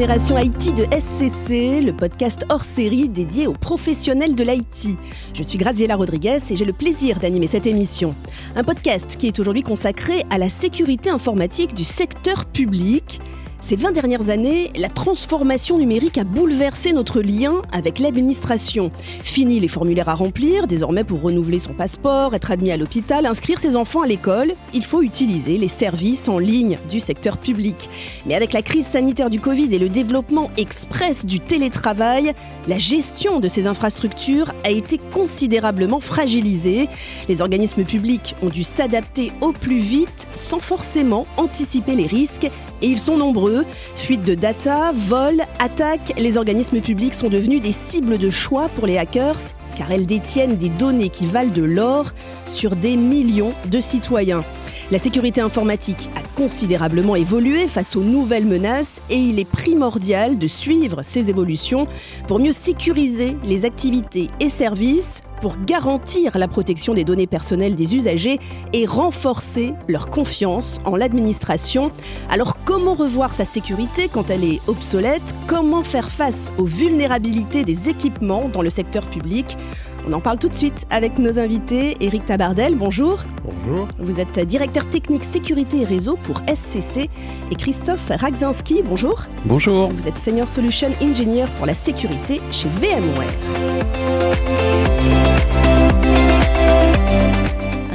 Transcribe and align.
Génération 0.00 0.38
IT 0.38 0.74
de 0.74 0.84
SCC, 0.98 1.82
le 1.82 1.92
podcast 1.92 2.46
hors 2.48 2.64
série 2.64 3.10
dédié 3.10 3.46
aux 3.46 3.52
professionnels 3.52 4.34
de 4.34 4.42
l'IT. 4.42 4.96
Je 5.34 5.42
suis 5.42 5.58
Graziella 5.58 5.94
Rodriguez 5.94 6.38
et 6.48 6.56
j'ai 6.56 6.64
le 6.64 6.72
plaisir 6.72 7.20
d'animer 7.20 7.48
cette 7.48 7.66
émission. 7.66 8.14
Un 8.56 8.64
podcast 8.64 9.18
qui 9.18 9.26
est 9.26 9.38
aujourd'hui 9.38 9.62
consacré 9.62 10.24
à 10.30 10.38
la 10.38 10.48
sécurité 10.48 11.10
informatique 11.10 11.74
du 11.74 11.84
secteur 11.84 12.46
public. 12.46 13.20
Ces 13.60 13.76
20 13.76 13.92
dernières 13.92 14.30
années, 14.30 14.72
la 14.74 14.88
transformation 14.88 15.78
numérique 15.78 16.18
a 16.18 16.24
bouleversé 16.24 16.92
notre 16.92 17.20
lien 17.20 17.62
avec 17.70 17.98
l'administration. 17.98 18.90
Fini 19.22 19.60
les 19.60 19.68
formulaires 19.68 20.08
à 20.08 20.14
remplir, 20.14 20.66
désormais 20.66 21.04
pour 21.04 21.22
renouveler 21.22 21.58
son 21.58 21.72
passeport, 21.72 22.34
être 22.34 22.50
admis 22.50 22.72
à 22.72 22.76
l'hôpital, 22.76 23.26
inscrire 23.26 23.60
ses 23.60 23.76
enfants 23.76 24.02
à 24.02 24.06
l'école, 24.06 24.54
il 24.74 24.84
faut 24.84 25.02
utiliser 25.02 25.56
les 25.56 25.68
services 25.68 26.28
en 26.28 26.38
ligne 26.38 26.78
du 26.88 26.98
secteur 26.98 27.38
public. 27.38 27.88
Mais 28.26 28.34
avec 28.34 28.52
la 28.52 28.62
crise 28.62 28.86
sanitaire 28.86 29.30
du 29.30 29.38
Covid 29.38 29.72
et 29.72 29.78
le 29.78 29.88
développement 29.88 30.50
express 30.56 31.24
du 31.24 31.38
télétravail, 31.38 32.34
la 32.66 32.78
gestion 32.78 33.40
de 33.40 33.48
ces 33.48 33.66
infrastructures 33.66 34.52
a 34.64 34.70
été 34.70 34.98
considérablement 35.12 36.00
fragilisée. 36.00 36.88
Les 37.28 37.40
organismes 37.40 37.84
publics 37.84 38.34
ont 38.42 38.48
dû 38.48 38.64
s'adapter 38.64 39.30
au 39.40 39.52
plus 39.52 39.78
vite 39.78 40.26
sans 40.34 40.58
forcément 40.58 41.26
anticiper 41.36 41.94
les 41.94 42.06
risques 42.06 42.50
et 42.82 42.86
ils 42.86 42.98
sont 42.98 43.16
nombreux. 43.16 43.64
Fuite 43.96 44.24
de 44.24 44.34
data, 44.34 44.92
vol, 44.94 45.42
attaques, 45.58 46.12
les 46.18 46.36
organismes 46.36 46.80
publics 46.80 47.14
sont 47.14 47.28
devenus 47.28 47.62
des 47.62 47.72
cibles 47.72 48.18
de 48.18 48.30
choix 48.30 48.68
pour 48.76 48.86
les 48.86 48.98
hackers 48.98 49.40
car 49.76 49.92
elles 49.92 50.06
détiennent 50.06 50.56
des 50.56 50.68
données 50.68 51.08
qui 51.08 51.26
valent 51.26 51.52
de 51.52 51.62
l'or 51.62 52.12
sur 52.44 52.76
des 52.76 52.96
millions 52.96 53.54
de 53.66 53.80
citoyens. 53.80 54.44
La 54.90 54.98
sécurité 54.98 55.40
informatique 55.40 56.10
a 56.16 56.22
considérablement 56.34 57.14
évolué 57.14 57.68
face 57.68 57.94
aux 57.94 58.02
nouvelles 58.02 58.44
menaces 58.44 59.00
et 59.08 59.16
il 59.16 59.38
est 59.38 59.48
primordial 59.48 60.36
de 60.36 60.48
suivre 60.48 61.02
ces 61.04 61.30
évolutions 61.30 61.86
pour 62.26 62.40
mieux 62.40 62.52
sécuriser 62.52 63.36
les 63.44 63.64
activités 63.64 64.28
et 64.40 64.48
services 64.48 65.22
pour 65.40 65.56
garantir 65.64 66.38
la 66.38 66.48
protection 66.48 66.94
des 66.94 67.04
données 67.04 67.26
personnelles 67.26 67.74
des 67.74 67.94
usagers 67.94 68.38
et 68.72 68.86
renforcer 68.86 69.74
leur 69.88 70.10
confiance 70.10 70.78
en 70.84 70.96
l'administration. 70.96 71.90
Alors 72.28 72.56
comment 72.64 72.94
revoir 72.94 73.32
sa 73.34 73.44
sécurité 73.44 74.08
quand 74.12 74.30
elle 74.30 74.44
est 74.44 74.60
obsolète? 74.66 75.22
Comment 75.46 75.82
faire 75.82 76.10
face 76.10 76.52
aux 76.58 76.64
vulnérabilités 76.64 77.64
des 77.64 77.88
équipements 77.88 78.48
dans 78.48 78.62
le 78.62 78.70
secteur 78.70 79.06
public? 79.06 79.56
On 80.06 80.12
en 80.12 80.20
parle 80.20 80.38
tout 80.38 80.48
de 80.48 80.54
suite 80.54 80.86
avec 80.90 81.18
nos 81.18 81.38
invités. 81.38 81.96
Eric 82.00 82.24
Tabardel, 82.24 82.74
bonjour. 82.76 83.18
Bonjour. 83.44 83.86
Vous 83.98 84.18
êtes 84.18 84.38
directeur 84.40 84.88
technique 84.88 85.24
sécurité 85.24 85.82
et 85.82 85.84
réseau 85.84 86.18
pour 86.22 86.40
SCC. 86.52 87.10
Et 87.50 87.54
Christophe 87.54 88.10
Ragzinski, 88.10 88.82
bonjour. 88.84 89.24
Bonjour. 89.44 89.88
Vous 89.88 90.08
êtes 90.08 90.18
senior 90.18 90.48
solution 90.48 90.88
engineer 91.02 91.46
pour 91.58 91.66
la 91.66 91.74
sécurité 91.74 92.40
chez 92.50 92.68
VMware. 92.80 93.28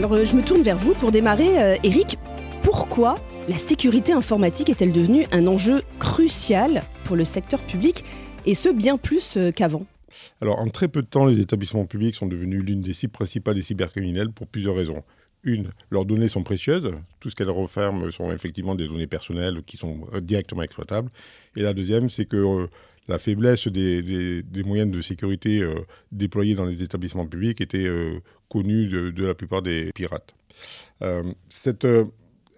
Alors 0.05 0.19
euh, 0.19 0.25
je 0.25 0.35
me 0.35 0.43
tourne 0.43 0.61
vers 0.61 0.77
vous 0.77 0.93
pour 0.93 1.11
démarrer. 1.11 1.59
Euh, 1.59 1.75
Eric, 1.83 2.19
pourquoi 2.61 3.17
la 3.49 3.57
sécurité 3.57 4.11
informatique 4.11 4.69
est-elle 4.69 4.91
devenue 4.91 5.25
un 5.31 5.47
enjeu 5.47 5.81
crucial 5.97 6.83
pour 7.05 7.15
le 7.15 7.25
secteur 7.25 7.59
public 7.59 8.03
et 8.45 8.53
ce 8.53 8.69
bien 8.69 8.97
plus 8.99 9.35
euh, 9.35 9.51
qu'avant? 9.51 9.83
Alors, 10.41 10.59
en 10.59 10.67
très 10.67 10.89
peu 10.89 11.01
de 11.01 11.07
temps, 11.07 11.25
les 11.25 11.39
établissements 11.39 11.85
publics 11.85 12.13
sont 12.13 12.27
devenus 12.27 12.63
l'une 12.63 12.81
des 12.81 12.93
cibles 12.93 13.13
principales 13.13 13.55
des 13.55 13.63
cybercriminels 13.63 14.29
pour 14.29 14.45
plusieurs 14.45 14.75
raisons. 14.75 15.01
Une, 15.41 15.71
leurs 15.89 16.05
données 16.05 16.27
sont 16.27 16.43
précieuses. 16.43 16.91
Tout 17.19 17.31
ce 17.31 17.35
qu'elles 17.35 17.49
referment 17.49 18.11
sont 18.11 18.31
effectivement 18.31 18.75
des 18.75 18.87
données 18.87 19.07
personnelles 19.07 19.63
qui 19.65 19.75
sont 19.75 20.01
directement 20.21 20.61
exploitables. 20.61 21.09
Et 21.55 21.63
la 21.63 21.73
deuxième, 21.73 22.11
c'est 22.11 22.25
que 22.25 22.67
la 23.07 23.19
faiblesse 23.19 23.67
des, 23.67 24.43
moyens 24.65 24.91
de 24.91 25.01
sécurité 25.01 25.61
euh, 25.61 25.75
déployés 26.11 26.55
dans 26.55 26.65
les 26.65 26.83
établissements 26.83 27.25
publics 27.25 27.61
était 27.61 27.87
connue 28.49 28.87
de, 28.87 29.25
la 29.25 29.35
plupart 29.35 29.61
des 29.61 29.91
pirates. 29.93 30.35
cette 31.49 31.87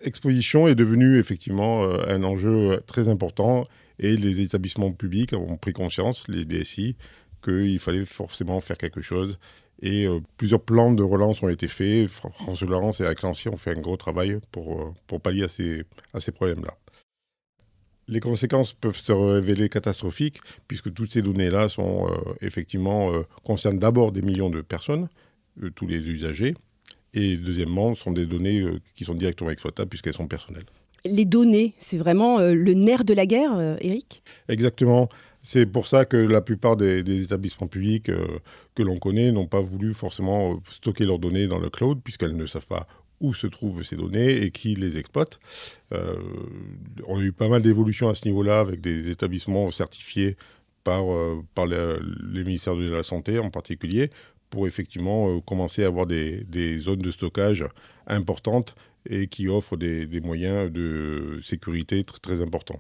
exposition 0.02 0.68
est 0.68 0.76
devenue 0.76 1.18
effectivement 1.18 1.84
un 1.84 2.24
enjeu 2.24 2.82
très 2.86 3.10
important 3.10 3.64
et 4.00 4.16
les 4.16 4.42
établissements 4.42 4.92
publics 4.92 5.34
ont 5.34 5.58
pris 5.58 5.74
conscience, 5.74 6.28
les 6.28 6.46
DSI, 6.46 6.96
qu'il 7.44 7.80
fallait 7.80 8.06
forcément 8.06 8.60
faire 8.62 8.78
quelque 8.78 9.02
chose. 9.02 9.40
Et 9.82 10.06
euh, 10.08 10.20
plusieurs 10.38 10.62
plans 10.62 10.92
de 10.92 11.04
relance 11.04 11.42
ont 11.44 11.50
été 11.50 11.68
faits. 11.68 12.08
France 12.08 12.64
Relance 12.64 13.00
et 13.00 13.06
avec 13.06 13.22
l'Ancien 13.22 13.52
ont 13.52 13.58
fait 13.58 13.72
un 13.72 13.82
gros 13.82 13.98
travail 13.98 14.40
pour, 14.52 14.94
euh, 15.12 15.20
pallier 15.20 15.46
à 16.14 16.20
ces 16.20 16.32
problèmes-là. 16.32 16.76
Les 18.08 18.20
conséquences 18.20 18.74
peuvent 18.74 18.98
se 18.98 19.12
révéler 19.12 19.70
catastrophiques 19.70 20.40
puisque 20.68 20.94
toutes 20.94 21.12
ces 21.12 21.22
données-là 21.22 21.70
sont 21.70 22.08
euh, 22.08 22.34
effectivement 22.42 23.12
concernent 23.44 23.80
d'abord 23.80 24.12
des 24.12 24.22
millions 24.22 24.50
de 24.50 24.62
personnes, 24.62 25.10
tous 25.76 25.88
les 25.88 26.08
usagers, 26.08 26.54
et 27.14 27.36
deuxièmement 27.36 27.96
sont 27.96 28.12
des 28.12 28.26
données 28.26 28.64
qui 28.96 29.04
sont 29.04 29.16
directement 29.16 29.50
exploitables 29.50 29.90
puisqu'elles 29.90 30.14
sont 30.14 30.28
personnelles. 30.28 30.66
Les 31.06 31.26
données, 31.26 31.74
c'est 31.78 31.98
vraiment 31.98 32.40
le 32.40 32.74
nerf 32.74 33.04
de 33.04 33.14
la 33.14 33.26
guerre, 33.26 33.78
Eric? 33.82 34.24
Exactement. 34.50 35.10
C'est 35.50 35.66
pour 35.66 35.88
ça 35.88 36.04
que 36.04 36.18
la 36.18 36.42
plupart 36.42 36.76
des, 36.76 37.22
établissements 37.24 37.68
publics 37.68 38.10
euh, 38.10 38.40
que 38.76 38.84
l'on 38.84 38.98
connaît 38.98 39.32
n'ont 39.32 39.48
pas 39.48 39.62
voulu 39.62 39.94
forcément 39.94 40.52
euh, 40.52 40.56
stocker 40.70 41.06
leurs 41.06 41.20
données 41.20 41.48
dans 41.48 41.58
le 41.58 41.70
cloud, 41.70 42.02
puisqu'elles 42.04 42.36
ne 42.36 42.46
savent 42.46 42.68
pas 42.68 42.86
où 43.20 43.34
se 43.34 43.48
trouvent 43.48 43.84
ces 43.84 43.96
données 43.96 44.44
et 44.44 44.52
qui 44.52 44.76
les 44.76 44.98
exploite. 44.98 45.40
Euh, 45.94 46.16
on 47.08 47.20
a 47.20 47.24
eu 47.24 47.32
pas 47.32 47.50
mal 47.50 47.62
d'évolutions 47.62 48.10
à 48.10 48.14
ce 48.14 48.28
niveau-là 48.28 48.60
avec 48.60 48.82
des 48.82 49.10
établissements 49.10 49.72
certifiés 49.72 50.38
par, 50.84 51.04
par 51.54 51.66
les 51.66 52.44
ministères 52.46 52.78
de 52.78 52.90
la 52.90 53.04
Santé 53.04 53.40
en 53.40 53.50
particulier, 53.50 54.10
pour 54.50 54.68
effectivement 54.68 55.42
commencer 55.42 55.84
à 55.84 55.88
avoir 55.88 56.06
des, 56.06 56.80
zones 56.80 57.00
de 57.00 57.12
stockage 57.12 57.66
importantes 58.08 58.76
et 59.10 59.28
qui 59.28 59.50
offrent 59.50 59.76
des, 59.76 60.22
moyens 60.22 60.72
de 60.72 61.40
sécurité 61.44 62.04
très, 62.06 62.20
très 62.20 62.42
importants. 62.42 62.80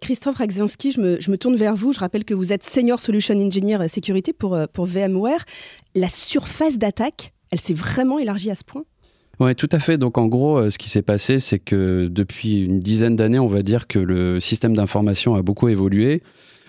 Christophe 0.00 0.36
Ragzinski, 0.36 0.92
je 0.92 1.00
me, 1.00 1.36
tourne 1.36 1.56
vers 1.56 1.74
vous. 1.74 1.92
Je 1.92 2.00
rappelle 2.00 2.24
que 2.24 2.34
vous 2.34 2.52
êtes 2.52 2.64
Senior 2.64 3.00
Solution 3.00 3.34
Engineer 3.34 3.88
Sécurité 3.88 4.32
pour, 4.32 4.54
euh, 4.54 4.66
pour 4.72 4.86
VMware. 4.86 5.44
La 5.94 6.08
surface 6.08 6.78
d'attaque, 6.78 7.34
elle 7.50 7.60
s'est 7.60 7.74
vraiment 7.74 8.18
élargie 8.18 8.50
à 8.50 8.54
ce 8.54 8.64
point? 8.64 8.84
Oui, 9.40 9.54
tout 9.54 9.68
à 9.72 9.78
fait. 9.78 9.98
Donc 9.98 10.18
en 10.18 10.26
gros, 10.26 10.58
euh, 10.58 10.70
ce 10.70 10.78
qui 10.78 10.88
s'est 10.88 11.02
passé, 11.02 11.38
c'est 11.38 11.58
que 11.58 12.08
depuis 12.10 12.64
une 12.64 12.80
dizaine 12.80 13.16
d'années, 13.16 13.38
on 13.38 13.46
va 13.46 13.62
dire 13.62 13.86
que 13.86 13.98
le 13.98 14.40
système 14.40 14.74
d'information 14.74 15.34
a 15.34 15.42
beaucoup 15.42 15.68
évolué 15.68 16.22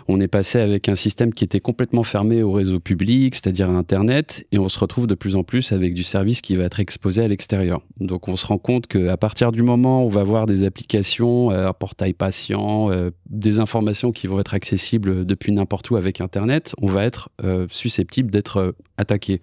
on 0.08 0.20
est 0.20 0.28
passé 0.28 0.60
avec 0.60 0.90
un 0.90 0.96
système 0.96 1.34
qui 1.34 1.44
était 1.44 1.60
complètement 1.60 2.04
fermé 2.04 2.44
au 2.44 2.52
réseau 2.52 2.80
public, 2.80 3.36
c'est-à-dire 3.36 3.70
à 3.70 3.74
Internet, 3.74 4.46
et 4.52 4.60
on 4.60 4.68
se 4.68 4.80
retrouve 4.80 5.08
de 5.08 5.16
plus 5.16 5.36
en 5.36 5.44
plus 5.44 5.72
avec 5.72 5.94
du 5.94 6.04
service 6.04 6.42
qui 6.42 6.56
va 6.56 6.66
être 6.66 6.80
exposé 6.80 7.24
à 7.24 7.28
l'extérieur. 7.28 7.82
Donc 8.00 8.28
on 8.28 8.36
se 8.36 8.46
rend 8.46 8.58
compte 8.58 8.88
qu'à 8.88 9.18
partir 9.18 9.52
du 9.52 9.64
moment 9.64 10.04
où 10.04 10.08
on 10.08 10.10
va 10.10 10.24
voir 10.24 10.46
des 10.46 10.64
applications, 10.64 11.52
euh, 11.52 11.68
un 11.68 11.74
portail 11.74 12.14
patient, 12.14 12.92
euh, 12.92 13.12
des 13.30 13.60
informations 13.60 14.12
qui 14.12 14.28
vont 14.28 14.40
être 14.40 14.54
accessibles 14.54 15.26
depuis 15.26 15.52
n'importe 15.52 15.90
où 15.90 15.96
avec 15.96 16.22
Internet, 16.22 16.74
on 16.82 16.88
va 16.88 17.04
être 17.06 17.30
susceptible 17.70 18.32
d'être 18.32 18.76
attaqué. 18.98 19.42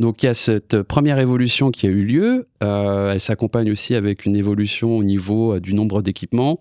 Donc 0.00 0.22
il 0.22 0.26
y 0.26 0.28
a 0.28 0.34
cette 0.34 0.82
première 0.82 1.20
évolution 1.20 1.70
qui 1.70 1.86
a 1.86 1.90
eu 1.90 2.02
lieu. 2.02 2.48
elle 2.60 3.20
s'accompagne 3.20 3.70
aussi 3.70 3.94
avec 3.94 4.26
une 4.26 4.34
évolution 4.34 4.96
au 4.96 5.04
niveau 5.04 5.60
du 5.60 5.74
nombre 5.74 6.02
d'équipements. 6.02 6.60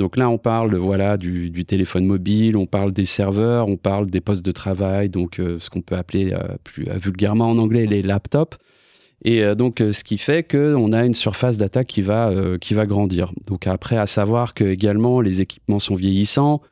Donc 0.00 0.16
là, 0.16 0.30
on 0.30 0.38
parle 0.38 0.76
voilà 0.76 1.18
du, 1.18 1.52
téléphone 1.66 2.06
mobile, 2.06 2.56
on 2.56 2.64
parle 2.64 2.90
des 2.90 3.04
serveurs, 3.04 3.68
on 3.68 3.76
parle 3.76 4.08
des 4.08 4.22
postes 4.22 4.44
de 4.44 4.50
travail, 4.50 5.10
donc 5.10 5.38
euh, 5.38 5.58
ce 5.58 5.68
qu'on 5.68 5.82
peut 5.82 5.94
appeler 5.94 6.32
euh, 6.32 6.56
plus 6.64 6.88
euh, 6.88 6.96
vulgairement 6.96 7.50
en 7.50 7.58
anglais 7.58 7.84
les 7.84 8.00
laptops. 8.00 8.56
Et 9.22 9.54
donc, 9.54 9.80
ce 9.80 10.02
qui 10.02 10.16
fait 10.16 10.42
qu'on 10.42 10.92
a 10.92 11.04
une 11.04 11.12
surface 11.12 11.58
d'attaque 11.58 11.88
qui 11.88 12.00
va, 12.00 12.32
qui 12.58 12.72
va 12.72 12.86
grandir. 12.86 13.34
Donc 13.46 13.66
après, 13.66 13.98
à 13.98 14.06
savoir 14.06 14.54
que 14.54 14.64
également 14.64 15.20
les 15.20 15.42
équipements 15.42 15.78
sont 15.78 15.94
vieillissants, 15.94 16.62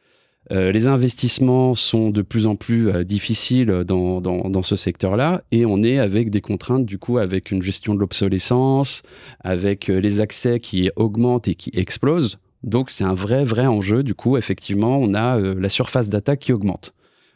les 0.51 0.89
investissements 0.89 1.75
sont 1.75 2.11
de 2.11 2.23
plus 2.23 2.47
en 2.47 2.57
plus 2.57 3.05
difficiles 3.05 3.85
dans, 3.87 4.21
dans, 4.21 4.49
dans 4.49 4.63
ce 4.63 4.77
secteur-là, 4.77 5.43
et 5.51 5.67
on 5.67 5.83
est 5.83 5.99
avec 5.99 6.31
des 6.31 6.41
contraintes, 6.41 6.87
du 6.87 6.99
coup, 6.99 7.19
avec 7.19 7.51
une 7.51 7.63
gestion 7.63 7.95
de 7.95 8.01
l'obsolescence, 8.01 9.03
avec 9.41 9.89
les 9.89 10.21
accès 10.21 10.61
qui 10.61 10.91
augmentent 10.97 11.49
et 11.49 11.55
qui 11.55 11.71
explosent. 11.75 12.39
Donc 12.63 12.91
c'est 12.91 13.05
un 13.05 13.15
vrai, 13.15 13.45
vrai 13.45 13.67
enjeu. 13.67 14.03
Du 14.03 14.15
coup, 14.15 14.37
effectivement, 14.37 14.99
on 14.99 15.15
a 15.15 15.39
euh, 15.39 15.55
la 15.59 15.69
surface 15.69 16.09
d'attaque 16.09 16.41
qui 16.41 16.53
augmente. 16.53 16.93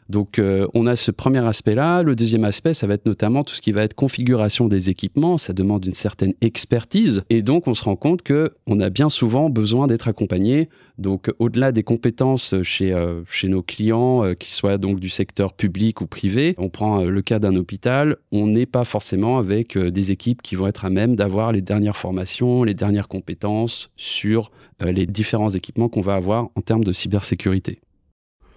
Donc 0.09 0.39
euh, 0.39 0.67
on 0.73 0.85
a 0.87 0.95
ce 0.95 1.11
premier 1.11 1.45
aspect-là. 1.45 2.03
Le 2.03 2.15
deuxième 2.15 2.43
aspect, 2.43 2.73
ça 2.73 2.87
va 2.87 2.95
être 2.95 3.05
notamment 3.05 3.43
tout 3.43 3.53
ce 3.53 3.61
qui 3.61 3.71
va 3.71 3.83
être 3.83 3.93
configuration 3.93 4.67
des 4.67 4.89
équipements. 4.89 5.37
Ça 5.37 5.53
demande 5.53 5.85
une 5.85 5.93
certaine 5.93 6.33
expertise. 6.41 7.23
Et 7.29 7.41
donc 7.41 7.67
on 7.67 7.73
se 7.73 7.83
rend 7.83 7.95
compte 7.95 8.21
que 8.21 8.53
on 8.67 8.79
a 8.79 8.89
bien 8.89 9.09
souvent 9.09 9.49
besoin 9.49 9.87
d'être 9.87 10.07
accompagné. 10.07 10.69
Donc 10.97 11.31
au-delà 11.39 11.71
des 11.71 11.83
compétences 11.83 12.55
chez, 12.63 12.93
euh, 12.93 13.21
chez 13.27 13.47
nos 13.47 13.63
clients, 13.63 14.23
euh, 14.23 14.33
qui 14.33 14.51
soient 14.51 14.77
donc 14.77 14.99
du 14.99 15.09
secteur 15.09 15.53
public 15.53 16.01
ou 16.01 16.07
privé, 16.07 16.55
on 16.57 16.69
prend 16.69 17.03
le 17.03 17.21
cas 17.21 17.39
d'un 17.39 17.55
hôpital, 17.55 18.17
on 18.31 18.47
n'est 18.47 18.65
pas 18.65 18.83
forcément 18.83 19.37
avec 19.37 19.77
des 19.77 20.11
équipes 20.11 20.41
qui 20.41 20.55
vont 20.55 20.67
être 20.67 20.85
à 20.85 20.89
même 20.89 21.15
d'avoir 21.15 21.51
les 21.51 21.61
dernières 21.61 21.97
formations, 21.97 22.63
les 22.63 22.73
dernières 22.73 23.07
compétences 23.07 23.89
sur 23.95 24.51
les 24.79 25.05
différents 25.05 25.49
équipements 25.49 25.89
qu'on 25.89 26.01
va 26.01 26.15
avoir 26.15 26.49
en 26.55 26.61
termes 26.61 26.83
de 26.83 26.91
cybersécurité. 26.91 27.79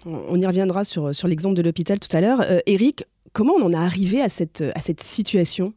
On 0.05 0.41
y 0.41 0.47
reviendra 0.47 0.85
sur, 0.85 1.15
sur 1.15 1.27
l'exemple 1.27 1.57
de 1.57 1.63
l'hôpital 1.63 1.99
tout 1.99 2.15
à 2.15 2.21
l'heure. 2.21 2.41
Euh, 2.43 2.61
Eric, 2.67 3.05
comment 3.33 3.55
on 3.55 3.63
en 3.65 3.73
a 3.73 3.81
arrivé 3.81 4.23
à 4.23 4.29
cette, 4.29 4.63
à 4.75 4.81
cette 4.81 5.03
situation? 5.03 5.75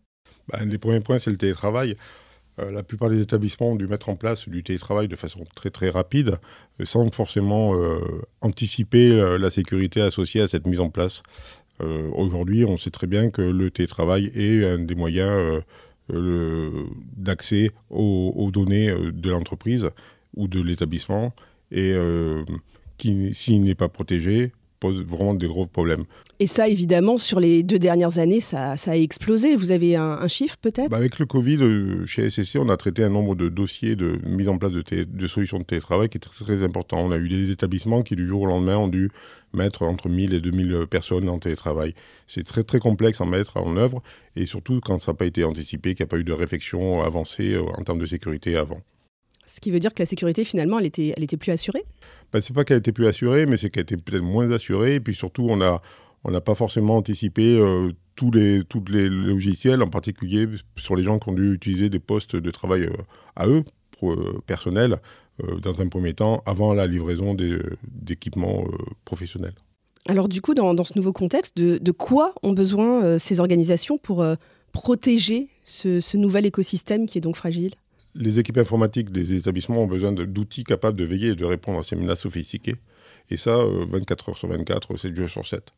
Un 0.53 0.67
des 0.67 0.77
premiers 0.77 0.99
points, 0.99 1.19
c'est 1.19 1.31
le 1.31 1.37
télétravail. 1.37 1.95
Euh, 2.59 2.69
la 2.69 2.83
plupart 2.83 3.09
des 3.09 3.21
établissements 3.21 3.69
ont 3.69 3.75
dû 3.75 3.87
mettre 3.87 4.09
en 4.09 4.15
place 4.15 4.47
du 4.47 4.63
télétravail 4.63 5.07
de 5.07 5.15
façon 5.15 5.43
très 5.55 5.71
très 5.71 5.89
rapide, 5.89 6.37
euh, 6.79 6.85
sans 6.85 7.11
forcément 7.13 7.73
anticiper 8.41 9.09
la 9.37 9.49
sécurité 9.49 10.01
associée 10.01 10.41
à 10.41 10.47
cette 10.47 10.67
mise 10.67 10.79
en 10.79 10.89
place. 10.89 11.23
Aujourd'hui, 12.13 12.65
on 12.65 12.75
sait 12.75 12.89
très 12.89 13.07
bien 13.07 13.29
que 13.29 13.41
le 13.41 13.71
télétravail 13.71 14.31
est 14.35 14.65
un 14.65 14.79
des 14.79 14.95
moyens 14.95 15.63
d'accès 16.09 17.71
aux, 17.89 18.33
aux, 18.35 18.51
données 18.51 18.93
de 18.93 19.29
l'entreprise 19.29 19.87
ou 20.35 20.49
de 20.49 20.61
l'établissement. 20.61 21.33
Et 21.71 21.95
qui, 22.99 23.33
s'il 23.33 23.63
n'est 23.63 23.73
pas 23.73 23.89
protégé, 23.89 24.51
pose 24.79 25.03
vraiment 25.03 25.33
des 25.33 25.47
gros 25.47 25.65
problèmes. 25.65 26.05
Et 26.39 26.47
ça, 26.47 26.69
évidemment, 26.69 27.17
sur 27.17 27.39
les 27.39 27.63
deux 27.63 27.79
dernières 27.79 28.17
années, 28.17 28.39
ça, 28.39 28.75
a 28.85 28.95
explosé. 28.95 29.55
Vous 29.55 29.71
avez 29.71 29.95
un, 29.97 30.27
chiffre 30.27 30.55
peut-être? 30.61 30.89
Bah 30.89 30.97
Avec 30.97 31.19
le 31.19 31.25
Covid, 31.25 31.57
euh, 31.57 32.05
chez 32.05 32.29
SSC, 32.29 32.55
on 32.55 32.69
a 32.69 32.77
traité 32.77 33.03
un 33.03 33.09
nombre 33.09 33.35
de 33.35 33.49
dossiers 33.49 33.95
de 33.95 34.19
mise 34.25 34.47
en 34.47 34.57
place 34.57 34.71
de, 34.71 34.83
de 35.03 35.27
solutions 35.27 35.59
de 35.59 35.63
télétravail 35.63 36.07
qui 36.07 36.17
est 36.17 36.21
très, 36.21 36.45
très, 36.45 36.63
important. 36.63 36.99
On 36.99 37.11
a 37.11 37.17
eu 37.17 37.27
des 37.27 37.51
établissements 37.51 38.03
qui, 38.03 38.15
du 38.15 38.25
jour 38.25 38.43
au 38.43 38.45
lendemain, 38.45 38.77
ont 38.77 38.87
dû 38.87 39.11
mettre 39.53 39.83
entre 39.83 40.07
1000 40.07 40.33
et 40.33 40.39
2000 40.39 40.85
personnes 40.89 41.27
en 41.27 41.39
télétravail. 41.39 41.93
C'est 42.27 42.43
très 42.43 42.63
très 42.63 42.79
complexe 42.79 43.19
à 43.19 43.25
mettre 43.25 43.57
en 43.57 43.75
œuvre, 43.75 44.01
et 44.35 44.45
surtout 44.45 44.79
quand 44.79 44.99
ça 44.99 45.11
n'a 45.11 45.17
pas 45.17 45.25
été 45.25 45.43
anticipé, 45.43 45.93
qu'il 45.93 46.05
n'y 46.05 46.09
a 46.09 46.11
pas 46.11 46.19
eu 46.19 46.23
de 46.23 46.33
réflexion 46.33 47.01
avancée 47.01 47.53
euh, 47.53 47.63
en 47.77 47.83
termes 47.83 47.99
de 47.99 48.05
sécurité 48.05 48.55
avant. 48.55 48.79
Ce 49.45 49.59
qui 49.59 49.71
veut 49.71 49.79
dire 49.79 49.93
que 49.93 50.01
la 50.01 50.05
sécurité, 50.05 50.43
finalement, 50.43 50.77
elle 50.77 50.85
était, 50.85 51.13
elle 51.17 51.23
était 51.23 51.37
plus 51.37 51.51
assurée? 51.51 51.83
Ben, 52.31 52.41
C'est 52.41 52.53
pas 52.53 52.63
qu'elle 52.63 52.77
était 52.77 52.91
plus 52.91 53.07
assurée, 53.07 53.45
mais 53.45 53.57
c'est 53.57 53.69
qu'elle 53.69 53.83
était 53.83 53.97
peut-être 53.97 54.23
moins 54.23 54.51
assurée. 54.51 54.95
Et 54.95 54.99
puis 54.99 55.15
surtout, 55.15 55.47
on 55.49 55.57
n'a 55.57 56.41
pas 56.41 56.55
forcément 56.55 56.97
anticipé 56.97 57.57
euh, 57.57 57.91
tous, 58.15 58.31
les, 58.31 59.09
logiciels, 59.09 59.81
en 59.81 59.87
particulier 59.87 60.47
sur 60.77 60.95
les 60.95 61.03
gens 61.03 61.19
qui 61.19 61.29
ont 61.29 61.33
dû 61.33 61.53
utiliser 61.53 61.89
des 61.89 61.99
postes 61.99 62.35
de 62.35 62.51
travail 62.51 62.83
euh, 62.83 62.93
à 63.35 63.47
eux, 63.47 63.63
euh, 64.03 64.39
personnels, 64.45 64.97
dans 65.61 65.79
un 65.79 65.87
premier 65.87 66.13
temps, 66.13 66.43
avant 66.45 66.73
la 66.73 66.85
livraison 66.85 67.33
d'équipements 67.33 68.65
professionnels. 69.05 69.53
Alors 70.09 70.27
du 70.27 70.41
coup, 70.41 70.53
dans, 70.53 70.83
ce 70.83 70.91
nouveau 70.97 71.13
contexte, 71.13 71.55
de, 71.55 71.91
quoi 71.91 72.33
ont 72.43 72.51
besoin 72.51 73.17
ces 73.17 73.39
organisations 73.39 73.97
pour 73.97 74.25
protéger 74.73 75.47
ce 75.63 76.17
nouvel 76.17 76.45
écosystème 76.45 77.05
qui 77.05 77.17
est 77.17 77.21
donc 77.21 77.37
fragile? 77.37 77.71
Les 78.19 78.37
équipes 78.37 78.57
informatiques 78.57 79.11
des 79.11 79.33
établissements 79.33 79.81
ont 79.81 79.87
besoin 79.87 80.11
d'outils 80.11 80.65
capables 80.65 80.97
de 80.97 81.05
veiller 81.05 81.29
et 81.29 81.35
de 81.35 81.45
répondre 81.45 81.79
à 81.79 81.83
ces 81.83 81.95
menaces 81.95 82.19
sophistiquées. 82.19 82.75
Et 83.31 83.37
ça, 83.37 83.57
24 83.57 84.29
euh, 84.29 84.31
heures 84.31 84.37
sur 84.37 84.49
24, 84.49 84.97
7 84.97 85.15
jours 85.15 85.29
sur 85.29 85.47
7. 85.47 85.71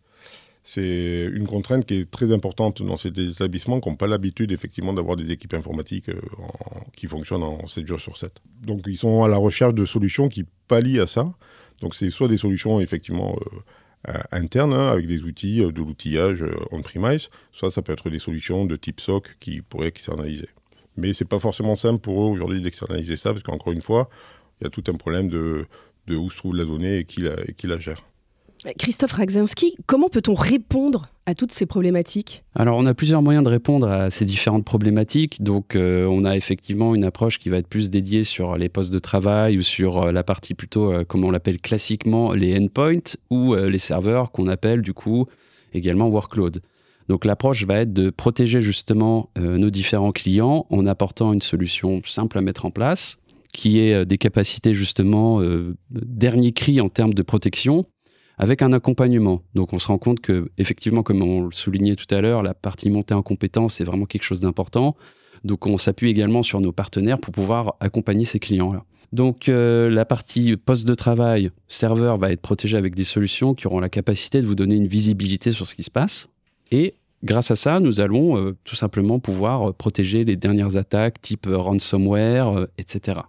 C'est 0.64 1.30
une 1.32 1.48
contrainte 1.48 1.86
qui 1.86 1.96
est 1.96 2.12
très 2.12 2.32
importante 2.32 2.82
dans 2.82 2.98
ces 2.98 3.10
établissements 3.10 3.80
qui 3.80 3.90
n'ont 3.90 3.96
pas 3.96 4.08
l'habitude 4.08 4.52
effectivement 4.52 4.94
d'avoir 4.94 5.18
des 5.18 5.32
équipes 5.32 5.54
informatiques 5.54 6.10
euh, 6.10 6.20
qui 6.96 7.08
fonctionnent 7.08 7.44
en 7.44 7.68
7 7.68 7.88
jours 7.88 8.00
sur 8.00 8.18
7. 8.18 8.42
Donc 8.62 8.82
ils 8.88 8.98
sont 8.98 9.24
à 9.24 9.28
la 9.28 9.38
recherche 9.38 9.76
de 9.76 9.86
solutions 9.86 10.28
qui 10.28 10.46
pallient 10.68 11.00
à 11.00 11.08
ça. 11.08 11.32
Donc 11.80 11.94
c'est 11.94 12.10
soit 12.10 12.28
des 12.28 12.38
solutions 12.38 12.80
effectivement 12.80 13.38
euh, 14.08 14.14
internes 14.32 14.74
hein, 14.74 14.90
avec 14.90 15.06
des 15.06 15.22
outils, 15.24 15.60
de 15.60 15.80
l'outillage 15.80 16.44
on-premise, 16.72 17.30
soit 17.52 17.70
ça 17.70 17.84
peut 17.84 17.94
être 17.94 18.10
des 18.10 18.20
solutions 18.20 18.66
de 18.66 18.76
type 18.76 19.00
SOC 19.00 19.38
qui 19.40 19.62
pourraient 19.62 19.90
externaliser. 19.90 20.50
Mais 20.98 21.14
c'est 21.14 21.26
pas 21.26 21.40
forcément 21.40 21.76
simple 21.76 22.00
pour 22.00 22.22
eux 22.24 22.30
aujourd'hui 22.30 22.62
d'externaliser 22.62 23.18
ça, 23.18 23.32
parce 23.32 23.44
qu'encore 23.44 23.74
une 23.74 23.82
fois, 23.82 24.10
il 24.60 24.66
y 24.66 24.68
a 24.68 24.70
tout 24.70 24.84
un 24.88 24.96
problème 24.96 25.30
de, 25.30 25.66
de 26.08 26.16
où 26.16 26.30
se 26.30 26.38
trouve 26.38 26.56
la 26.56 26.66
donnée 26.66 27.00
et 27.00 27.06
qui 27.06 27.22
la, 27.22 27.36
qui 27.58 27.68
la 27.68 27.80
gère. 27.80 28.04
Christophe 28.78 29.14
Ragzinski, 29.14 29.76
comment 29.88 30.08
peut-on 30.08 30.36
répondre 30.36 31.08
à 31.26 31.34
toutes 31.34 31.52
ces 31.52 31.66
problématiques? 31.66 32.44
Alors, 32.54 32.78
on 32.78 32.86
a 32.86 32.94
plusieurs 32.94 33.24
moyens 33.24 33.44
de 33.44 33.50
répondre 33.50 33.88
à 33.88 34.12
ces 34.12 34.24
différentes 34.24 34.66
problématiques. 34.66 35.42
Donc, 35.42 35.76
euh, 35.76 36.06
on 36.06 36.26
a 36.26 36.38
effectivement 36.38 36.94
une 36.94 37.04
approche 37.04 37.40
qui 37.40 37.50
va 37.50 37.58
être 37.58 37.68
plus 37.68 37.90
dédiée 37.90 38.24
sur 38.24 38.58
les 38.58 38.70
postes 38.70 38.94
de 38.94 39.00
travail 39.00 39.58
ou 39.58 39.64
sur 39.64 40.04
euh, 40.04 40.12
la 40.12 40.24
partie 40.24 40.54
plutôt, 40.54 40.94
euh, 40.94 41.04
comme 41.04 41.26
on 41.26 41.32
l'appelle 41.32 41.60
classiquement, 41.60 42.34
les 42.34 42.56
endpoints 42.56 43.16
ou 43.32 43.56
les 43.56 43.80
serveurs 43.80 44.32
qu'on 44.32 44.48
appelle 44.48 44.84
du 44.84 44.94
coup 44.94 45.26
également 45.74 46.08
workload. 46.08 46.62
Donc 47.08 47.26
l'approche 47.26 47.66
va 47.66 47.80
être 47.80 47.94
de 47.94 48.10
protéger 48.10 48.62
justement 48.62 49.30
euh, 49.38 49.58
nos 49.58 49.70
différents 49.70 50.12
clients 50.12 50.66
en 50.70 50.86
apportant 50.86 51.34
une 51.34 51.42
solution 51.42 52.02
simple 52.06 52.38
à 52.38 52.42
mettre 52.42 52.66
en 52.66 52.72
place, 52.72 53.18
qui 53.54 53.80
est 53.80 53.94
euh, 53.94 54.06
des 54.06 54.18
capacités 54.18 54.74
justement 54.74 55.42
euh, 55.42 55.76
dernier 55.90 56.52
cri 56.52 56.80
en 56.82 56.90
termes 56.90 57.14
de 57.14 57.22
protection, 57.22 57.86
avec 58.38 58.62
un 58.62 58.74
accompagnement. 58.74 59.42
Donc 59.56 59.74
on 59.74 59.80
se 59.80 59.88
rend 59.88 59.98
compte 59.98 60.20
que 60.20 60.52
effectivement, 60.58 61.04
comme 61.04 61.22
on 61.22 61.46
le 61.46 61.52
soulignait 61.52 61.96
tout 61.96 62.14
à 62.14 62.22
l'heure, 62.22 62.44
la 62.44 62.54
partie 62.54 62.90
montée 62.90 63.14
en 63.14 63.22
compétence 63.22 63.82
est 63.82 63.84
vraiment 63.84 64.06
quelque 64.06 64.24
chose 64.24 64.40
d'important. 64.40 64.96
Donc 65.44 65.66
on 65.68 65.78
s'appuie 65.78 66.10
également 66.10 66.44
sur 66.44 66.62
nos 66.62 66.72
partenaires 66.72 67.20
pour 67.20 67.34
pouvoir 67.34 67.76
accompagner 67.80 68.26
ces 68.26 68.40
clients-là. 68.40 68.84
Donc 69.12 69.48
la 69.48 70.06
partie 70.06 70.56
poste 70.56 70.88
de 70.88 70.94
travail, 70.94 71.52
serveur 71.68 72.18
va 72.18 72.32
être 72.32 72.42
protégée 72.42 72.78
avec 72.78 72.96
des 72.96 73.04
solutions 73.04 73.54
qui 73.54 73.68
auront 73.68 73.82
la 73.82 73.90
capacité 73.90 74.42
de 74.42 74.48
vous 74.48 74.56
donner 74.56 74.76
une 74.76 74.88
visibilité 74.88 75.52
sur 75.52 75.68
ce 75.68 75.76
qui 75.76 75.84
se 75.84 75.92
passe. 75.92 76.30
Et 76.72 76.96
Grâce 77.24 77.52
à 77.52 77.56
ça, 77.56 77.80
nous 77.80 78.02
allons 78.02 78.38
euh, 78.38 78.58
tout 78.64 78.76
simplement 78.76 79.20
pouvoir 79.20 79.70
euh, 79.70 79.74
protéger 79.74 80.24
les 80.24 80.36
dernières 80.36 80.76
attaques 80.76 81.22
type 81.22 81.46
euh, 81.46 81.58
ransomware, 81.58 82.66
etc. 82.80 83.20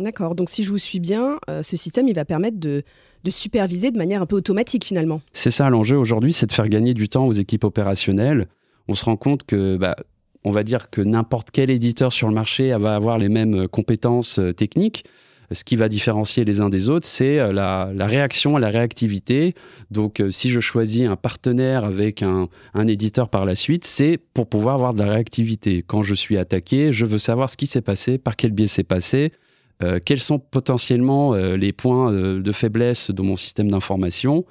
D'accord, 0.00 0.34
donc 0.34 0.50
si 0.50 0.64
je 0.64 0.70
vous 0.70 0.78
suis 0.78 1.00
bien, 1.00 1.38
ce 1.48 1.74
système 1.74 2.06
il 2.06 2.14
va 2.14 2.26
permettre 2.26 2.58
de, 2.58 2.82
superviser 3.30 3.90
de 3.90 3.96
manière 3.96 4.20
un 4.20 4.26
peu 4.26 4.36
automatique 4.36 4.84
finalement. 4.84 5.22
C'est 5.32 5.50
ça 5.50 5.70
l'enjeu 5.70 5.96
aujourd'hui, 5.96 6.34
c'est 6.34 6.44
de 6.44 6.52
faire 6.52 6.68
gagner 6.68 6.92
du 6.92 7.08
temps 7.08 7.26
aux 7.26 7.32
équipes 7.32 7.64
opérationnelles. 7.64 8.46
On 8.88 8.94
se 8.94 9.06
rend 9.06 9.16
compte 9.16 9.44
que, 9.44 9.78
bah, 9.78 9.96
on 10.44 10.50
va 10.50 10.64
dire 10.64 10.90
que 10.90 11.00
n'importe 11.00 11.50
quel 11.50 11.70
éditeur 11.70 12.12
sur 12.12 12.28
le 12.28 12.34
marché 12.34 12.76
va 12.76 12.94
avoir 12.94 13.16
les 13.16 13.30
mêmes 13.30 13.68
compétences 13.68 14.38
techniques 14.54 15.04
ce 15.52 15.64
qui 15.64 15.76
va 15.76 15.88
différencier 15.88 16.44
les 16.44 16.60
uns 16.60 16.68
des 16.68 16.88
autres, 16.88 17.06
c'est 17.06 17.38
euh, 17.38 17.52
la, 17.52 18.06
réaction, 18.06 18.56
la 18.56 18.68
réactivité. 18.68 19.54
Donc, 19.90 20.20
euh, 20.20 20.30
si 20.30 20.50
je 20.50 20.60
choisis 20.60 21.02
un 21.02 21.16
partenaire 21.16 21.84
avec 21.84 22.22
un, 22.22 22.48
éditeur 22.86 23.28
par 23.28 23.44
la 23.44 23.54
suite, 23.54 23.84
c'est 23.84 24.18
pour 24.34 24.48
pouvoir 24.48 24.74
avoir 24.74 24.94
de 24.94 25.02
la 25.02 25.12
réactivité. 25.12 25.82
Quand 25.86 26.02
je 26.02 26.14
suis 26.14 26.36
attaqué, 26.36 26.92
je 26.92 27.06
veux 27.06 27.18
savoir 27.18 27.50
ce 27.50 27.56
qui 27.56 27.66
s'est 27.66 27.80
passé, 27.80 28.18
par 28.18 28.36
quel 28.36 28.52
biais 28.52 28.66
c'est 28.66 28.84
passé, 28.84 29.32
euh, 29.82 29.98
quels 30.04 30.20
sont 30.20 30.38
potentiellement 30.38 31.34
les 31.34 31.72
points 31.72 32.12
de 32.12 32.52
faiblesse 32.52 33.10
de 33.10 33.22
mon 33.22 33.36
système 33.36 33.70
d'information. 33.70 34.44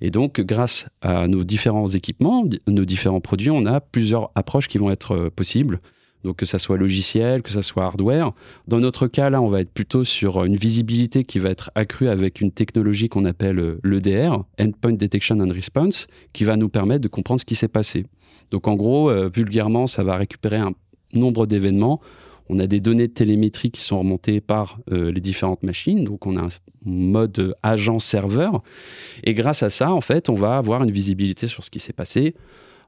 Et 0.00 0.10
donc, 0.10 0.40
grâce 0.40 0.86
à 1.00 1.28
nos 1.28 1.44
différents 1.44 1.86
équipements, 1.86 2.44
nos 2.66 2.84
différents 2.84 3.20
produits, 3.20 3.50
on 3.50 3.66
a 3.66 3.80
plusieurs 3.80 4.30
approches 4.34 4.68
qui 4.68 4.78
vont 4.78 4.90
être 4.90 5.28
possibles. 5.28 5.80
Donc 6.24 6.36
que 6.36 6.46
ça 6.46 6.58
soit 6.58 6.76
logiciel, 6.76 7.42
que 7.42 7.50
ça 7.50 7.62
soit 7.62 7.84
hardware. 7.84 8.32
Dans 8.68 8.78
notre 8.78 9.06
cas, 9.06 9.30
là, 9.30 9.42
on 9.42 9.48
va 9.48 9.60
être 9.60 9.72
plutôt 9.72 10.04
sur 10.04 10.44
une 10.44 10.56
visibilité 10.56 11.24
qui 11.24 11.38
va 11.38 11.50
être 11.50 11.70
accrue 11.74 12.08
avec 12.08 12.40
une 12.40 12.52
technologie 12.52 13.08
qu'on 13.08 13.24
appelle 13.24 13.58
euh, 13.58 13.80
l'EDR, 13.84 14.44
Endpoint 14.60 14.92
Detection 14.92 15.40
and 15.40 15.52
Response, 15.52 16.06
qui 16.32 16.44
va 16.44 16.56
nous 16.56 16.68
permettre 16.68 17.00
de 17.00 17.08
comprendre 17.08 17.40
ce 17.40 17.44
qui 17.44 17.54
s'est 17.54 17.68
passé. 17.68 18.06
Donc 18.50 18.68
en 18.68 18.74
gros, 18.74 19.10
euh, 19.10 19.30
vulgairement, 19.34 19.86
ça 19.86 20.04
va 20.04 20.16
récupérer 20.16 20.58
un 20.58 20.72
nombre 21.14 21.46
d'événements. 21.46 22.00
On 22.48 22.58
a 22.58 22.66
des 22.66 22.80
données 22.80 23.08
de 23.08 23.12
télémétrie 23.12 23.70
qui 23.70 23.80
sont 23.80 23.98
remontées 23.98 24.40
par 24.40 24.78
euh, 24.90 25.10
les 25.10 25.20
différentes 25.20 25.62
machines. 25.62 26.04
Donc, 26.04 26.26
on 26.26 26.36
a 26.36 26.42
un 26.42 26.48
mode 26.84 27.54
agent-serveur. 27.62 28.62
Et 29.24 29.32
grâce 29.32 29.62
à 29.62 29.70
ça, 29.70 29.92
en 29.92 30.00
fait, 30.00 30.28
on 30.28 30.34
va 30.34 30.56
avoir 30.56 30.82
une 30.82 30.90
visibilité 30.90 31.46
sur 31.46 31.64
ce 31.64 31.70
qui 31.70 31.78
s'est 31.78 31.92
passé 31.92 32.34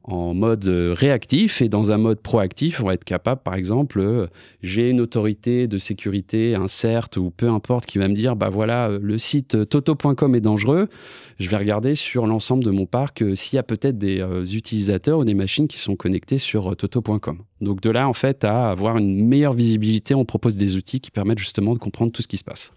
en 0.05 0.35
mode 0.35 0.69
euh, 0.69 0.95
réactif 0.97 1.63
et 1.63 1.69
dans 1.69 1.91
un 1.91 1.97
mode 1.97 2.21
proactif, 2.21 2.81
on 2.83 2.87
va 2.87 2.95
être 2.95 3.05
capable, 3.05 3.41
par 3.43 3.55
exemple, 3.55 4.01
euh, 4.01 4.27
j'ai 4.63 4.91
une 4.91 5.01
autorité 5.01 5.67
de 5.67 5.79
sécurité, 5.79 6.55
un 6.55 6.69
CERT 6.69 7.17
ou 7.17 7.31
peu 7.31 7.49
importe, 7.49 7.87
qui 7.87 7.99
va 7.99 8.07
me 8.09 8.15
dire, 8.15 8.37
bah 8.37 8.51
voilà, 8.51 8.91
euh, 8.91 8.99
le 9.01 9.17
site 9.17 9.69
toto.com 9.69 10.35
est 10.35 10.41
dangereux. 10.41 10.89
Je 11.39 11.49
vais 11.49 11.57
regarder 11.57 11.95
sur 11.95 12.27
l'ensemble 12.27 12.65
de 12.65 12.71
mon 12.71 12.85
parc 12.85 13.25
s'il 13.35 13.57
y 13.57 13.59
a 13.59 13.63
peut-être 13.63 13.97
des 13.97 14.23
utilisateurs 14.55 15.19
ou 15.19 15.25
des 15.25 15.35
machines 15.35 15.67
qui 15.67 15.79
sont 15.79 15.97
connectés 15.97 16.39
sur 16.39 16.77
toto.com. 16.77 17.39
Donc 17.61 17.81
de 17.81 17.91
là, 17.91 18.07
en 18.07 18.13
fait, 18.13 18.45
à 18.45 18.71
avoir 18.71 18.99
une 18.99 19.27
meilleure 19.27 19.55
visibilité, 19.55 20.15
on 20.15 20.25
propose 20.25 20.57
des 20.57 20.77
outils 20.77 21.01
qui 21.01 21.11
permettent 21.11 21.39
justement 21.39 21.73
de 21.75 21.79
comprendre 21.79 22.13
tout 22.13 22.23
ce 22.23 22.29
qui 22.29 22.37
se 22.37 22.45
passe. 22.45 22.73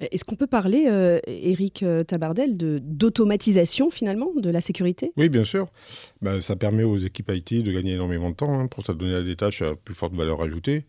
Est-ce 0.00 0.24
qu'on 0.24 0.36
peut 0.36 0.46
parler, 0.46 0.88
Eric 1.26 1.84
Tabardel, 2.06 2.56
d'automatisation 2.56 3.90
finalement 3.90 4.30
de 4.36 4.50
la 4.50 4.60
sécurité? 4.60 5.12
Oui, 5.16 5.28
bien 5.28 5.44
sûr. 5.44 5.68
Ben, 6.22 6.40
ça 6.40 6.56
permet 6.56 6.84
aux 6.84 6.98
équipes 6.98 7.30
IT 7.34 7.62
de 7.62 7.70
gagner 7.70 7.92
énormément 7.94 8.30
de 8.30 8.36
temps 8.36 8.58
hein, 8.58 8.66
pour 8.66 8.84
ça 8.84 8.94
donner 8.94 9.22
des 9.22 9.36
tâches 9.36 9.62
à 9.62 9.74
plus 9.76 9.94
forte 9.94 10.14
valeur 10.14 10.42
ajoutée 10.42 10.84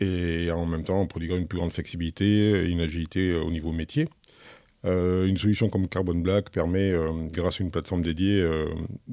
et 0.00 0.50
en 0.50 0.66
même 0.66 0.84
temps 0.84 1.00
en 1.00 1.06
prodiguant 1.06 1.36
une 1.36 1.46
plus 1.46 1.58
grande 1.58 1.72
flexibilité 1.72 2.50
et 2.50 2.70
une 2.70 2.80
agilité 2.80 3.34
au 3.34 3.50
niveau 3.50 3.72
métier. 3.72 4.08
Euh, 4.86 5.26
une 5.26 5.36
solution 5.36 5.68
comme 5.68 5.88
Carbon 5.88 6.14
Black 6.14 6.50
permet, 6.50 6.90
euh, 6.90 7.10
grâce 7.30 7.60
à 7.60 7.64
une 7.64 7.70
plateforme 7.70 8.02
dédiée 8.02 8.40
euh, 8.40 8.66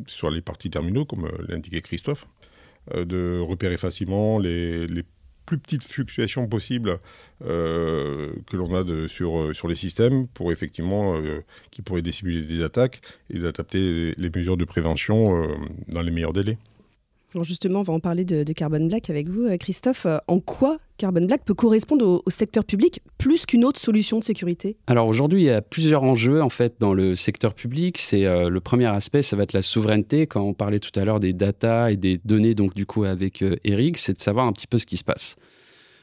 sur 0.06 0.30
les 0.30 0.42
parties 0.42 0.70
terminaux, 0.70 1.06
comme 1.06 1.30
l'indiquait 1.48 1.82
Christophe, 1.82 2.26
de 2.96 3.42
repérer 3.42 3.76
facilement 3.76 4.40
les, 4.40 4.88
plus 5.48 5.58
petites 5.58 5.84
fluctuations 5.84 6.48
possibles 6.48 7.00
que 7.40 8.56
l'on 8.56 8.76
a 8.76 9.08
sur, 9.08 9.56
sur 9.56 9.68
les 9.68 9.76
systèmes 9.76 10.28
pour 10.28 10.52
effectivement 10.52 11.20
qui 11.72 11.82
pourraient 11.82 12.04
dissimuler 12.04 12.44
des 12.44 12.64
attaques 12.64 13.02
et 13.32 13.40
d'adapter 13.40 14.14
les 14.16 14.30
mesures 14.30 14.58
de 14.58 14.66
prévention 14.66 15.48
dans 15.88 16.02
les 16.02 16.12
meilleurs 16.12 16.34
délais 16.34 16.58
justement, 17.44 17.80
on 17.80 17.84
va 17.84 17.94
en 17.94 18.00
parler 18.00 18.26
de, 18.26 18.44
Carbon 18.54 18.86
Black 18.86 19.10
avec 19.10 19.28
vous, 19.28 19.46
euh, 19.46 19.58
Christophe. 19.58 20.06
Euh, 20.06 20.18
en 20.28 20.40
quoi 20.40 20.78
Carbon 20.98 21.26
Black 21.26 21.44
peut 21.46 21.54
correspondre 21.54 22.22
au, 22.26 22.30
secteur 22.30 22.66
public 22.66 23.02
plus 23.18 23.46
qu'une 23.46 23.66
autre 23.66 23.80
solution 23.80 24.20
de 24.20 24.24
sécurité? 24.24 24.78
Alors 24.88 25.08
aujourd'hui, 25.08 25.42
il 25.42 25.46
y 25.46 25.50
a 25.50 25.62
plusieurs 25.62 26.04
enjeux 26.04 26.42
en 26.42 26.50
fait 26.50 26.76
dans 26.80 26.94
le 26.94 27.16
secteur 27.16 27.54
public. 27.54 27.98
C'est 27.98 28.26
euh, 28.26 28.50
le 28.50 28.60
premier 28.60 28.88
aspect, 28.88 29.22
ça 29.22 29.36
va 29.36 29.44
être 29.44 29.54
la 29.54 29.62
souveraineté. 29.62 30.28
Quand 30.28 30.42
on 30.42 30.54
parlait 30.54 30.80
tout 30.80 30.98
à 31.00 31.06
l'heure 31.06 31.20
des 31.20 31.34
data 31.34 31.92
et 31.92 31.98
des 31.98 32.20
données, 32.24 32.56
donc 32.56 32.74
du 32.74 32.86
coup 32.86 33.04
avec 33.04 33.44
Eric, 33.64 33.98
c'est 33.98 34.14
de 34.14 34.20
savoir 34.20 34.48
un 34.48 34.54
petit 34.54 34.68
peu 34.68 34.78
ce 34.78 34.86
qui 34.86 34.98
se 34.98 35.04
passe. 35.04 35.36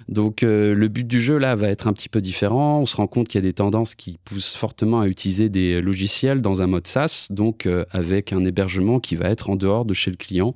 Donc 0.09 0.43
le 0.43 0.89
but 0.89 1.07
du 1.07 1.21
jeu 1.21 1.39
là 1.39 1.55
va 1.55 1.69
être 1.69 1.87
un 1.87 1.93
petit 1.93 2.09
peu 2.09 2.21
différent. 2.21 2.81
On 2.81 2.87
se 2.87 2.97
rend 2.97 3.07
compte 3.07 3.29
qu'il 3.29 3.37
y 3.37 3.45
a 3.45 3.49
des 3.49 3.55
tendances 3.55 3.95
qui 3.95 4.19
poussent 4.25 4.55
fortement 4.55 5.01
à 5.01 5.09
utiliser 5.09 5.49
des 5.49 5.81
logiciels 5.81 6.43
dans 6.43 6.61
un 6.61 6.67
mode 6.67 6.87
SaaS, 6.87 7.29
donc 7.31 7.67
avec 7.91 8.33
un 8.33 8.45
hébergement 8.45 9.01
qui 9.01 9.17
va 9.17 9.31
être 9.31 9.49
en 9.51 9.57
dehors 9.57 9.85
de 9.85 9.95
chez 9.95 10.11
le 10.11 10.17
client. 10.17 10.55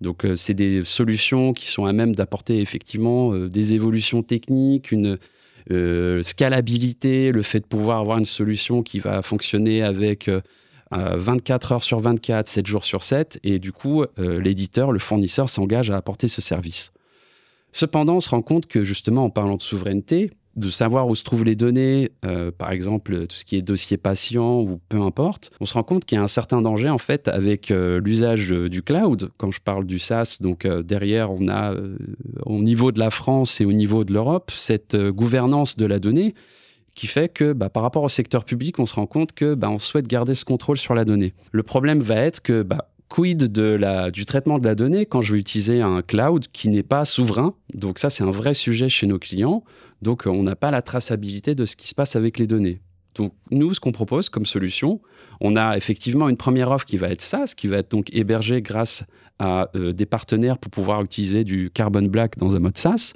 Donc, 0.00 0.24
euh, 0.24 0.34
c'est 0.34 0.54
des 0.54 0.84
solutions 0.84 1.52
qui 1.52 1.68
sont 1.68 1.86
à 1.86 1.92
même 1.92 2.14
d'apporter 2.14 2.60
effectivement 2.60 3.32
euh, 3.32 3.48
des 3.48 3.72
évolutions 3.72 4.22
techniques, 4.22 4.92
une 4.92 5.18
euh, 5.70 6.22
scalabilité, 6.22 7.32
le 7.32 7.42
fait 7.42 7.60
de 7.60 7.66
pouvoir 7.66 8.00
avoir 8.00 8.18
une 8.18 8.24
solution 8.24 8.82
qui 8.82 8.98
va 8.98 9.22
fonctionner 9.22 9.82
avec 9.82 10.30
24 10.90 11.72
heures 11.72 11.82
sur 11.82 11.98
24, 11.98 12.46
7 12.46 12.66
jours 12.66 12.84
sur 12.84 13.02
7, 13.02 13.40
et 13.42 13.58
du 13.58 13.72
coup, 13.72 14.04
l'éditeur, 14.18 14.92
le 14.92 15.00
fournisseur 15.00 15.48
s'engage 15.48 15.90
à 15.90 15.96
apporter 15.96 16.28
ce 16.28 16.40
service. 16.40 16.92
Cependant, 17.72 18.16
on 18.16 18.20
se 18.20 18.28
rend 18.28 18.42
compte 18.42 18.66
que 18.66 18.84
justement, 18.84 19.24
en 19.24 19.30
parlant 19.30 19.56
de 19.56 19.62
souveraineté, 19.62 20.30
de 20.56 20.68
savoir 20.68 21.08
où 21.08 21.14
se 21.14 21.24
trouvent 21.24 21.44
les 21.44 21.56
données, 21.56 22.10
euh, 22.24 22.50
par 22.50 22.72
exemple 22.72 23.26
tout 23.26 23.36
ce 23.36 23.44
qui 23.44 23.56
est 23.56 23.62
dossier 23.62 23.96
patient 23.96 24.60
ou 24.60 24.80
peu 24.88 25.00
importe, 25.00 25.50
on 25.60 25.64
se 25.64 25.74
rend 25.74 25.82
compte 25.82 26.04
qu'il 26.04 26.16
y 26.16 26.18
a 26.18 26.22
un 26.22 26.28
certain 26.28 26.62
danger 26.62 26.88
en 26.88 26.98
fait 26.98 27.28
avec 27.28 27.70
euh, 27.70 28.00
l'usage 28.00 28.50
du 28.50 28.82
cloud. 28.82 29.30
Quand 29.36 29.50
je 29.50 29.60
parle 29.60 29.86
du 29.86 29.98
SaaS, 29.98 30.38
donc 30.40 30.64
euh, 30.64 30.82
derrière 30.82 31.32
on 31.32 31.48
a 31.48 31.74
au 32.46 32.62
niveau 32.62 32.92
de 32.92 32.98
la 32.98 33.10
France 33.10 33.60
et 33.60 33.64
au 33.64 33.72
niveau 33.72 34.04
de 34.04 34.12
l'Europe 34.12 34.50
cette 34.54 34.96
gouvernance 34.96 35.76
de 35.76 35.86
la 35.86 35.98
donnée 35.98 36.34
qui 36.94 37.06
fait 37.06 37.28
que 37.28 37.52
bah, 37.52 37.68
par 37.68 37.82
rapport 37.82 38.04
au 38.04 38.08
secteur 38.08 38.44
public, 38.44 38.78
on 38.78 38.86
se 38.86 38.94
rend 38.94 39.06
compte 39.06 39.32
que 39.32 39.54
bah, 39.54 39.68
on 39.68 39.78
souhaite 39.78 40.06
garder 40.06 40.34
ce 40.34 40.44
contrôle 40.44 40.76
sur 40.76 40.94
la 40.94 41.04
donnée. 41.04 41.34
Le 41.50 41.62
problème 41.62 42.00
va 42.00 42.16
être 42.16 42.40
que 42.40 42.62
bah, 42.62 42.88
quid 43.08 43.38
de 43.38 43.62
la, 43.62 44.10
du 44.10 44.24
traitement 44.24 44.58
de 44.58 44.64
la 44.64 44.74
donnée 44.74 45.06
quand 45.06 45.20
je 45.20 45.32
vais 45.32 45.38
utiliser 45.38 45.80
un 45.80 46.02
cloud 46.02 46.46
qui 46.52 46.68
n'est 46.68 46.82
pas 46.82 47.04
souverain? 47.04 47.54
Donc 47.72 47.98
ça, 47.98 48.10
c'est 48.10 48.24
un 48.24 48.30
vrai 48.30 48.54
sujet 48.54 48.88
chez 48.88 49.06
nos 49.06 49.18
clients. 49.18 49.64
Donc 50.02 50.24
on 50.26 50.42
n'a 50.42 50.56
pas 50.56 50.70
la 50.70 50.82
traçabilité 50.82 51.54
de 51.54 51.64
ce 51.64 51.76
qui 51.76 51.88
se 51.88 51.94
passe 51.94 52.16
avec 52.16 52.38
les 52.38 52.46
données. 52.46 52.80
Donc 53.14 53.32
nous, 53.50 53.74
ce 53.74 53.80
qu'on 53.80 53.92
propose 53.92 54.28
comme 54.28 54.46
solution, 54.46 55.00
on 55.40 55.56
a 55.56 55.76
effectivement 55.76 56.28
une 56.28 56.36
première 56.36 56.70
offre 56.70 56.84
qui 56.84 56.96
va 56.96 57.08
être 57.08 57.20
SaaS, 57.20 57.54
qui 57.56 57.68
va 57.68 57.78
être 57.78 57.90
donc 57.90 58.12
hébergée 58.12 58.60
grâce 58.60 59.04
à 59.38 59.70
euh, 59.76 59.92
des 59.92 60.06
partenaires 60.06 60.58
pour 60.58 60.70
pouvoir 60.70 61.02
utiliser 61.02 61.44
du 61.44 61.70
Carbon 61.70 62.02
Black 62.02 62.38
dans 62.38 62.56
un 62.56 62.60
mode 62.60 62.76
SaaS, 62.76 63.12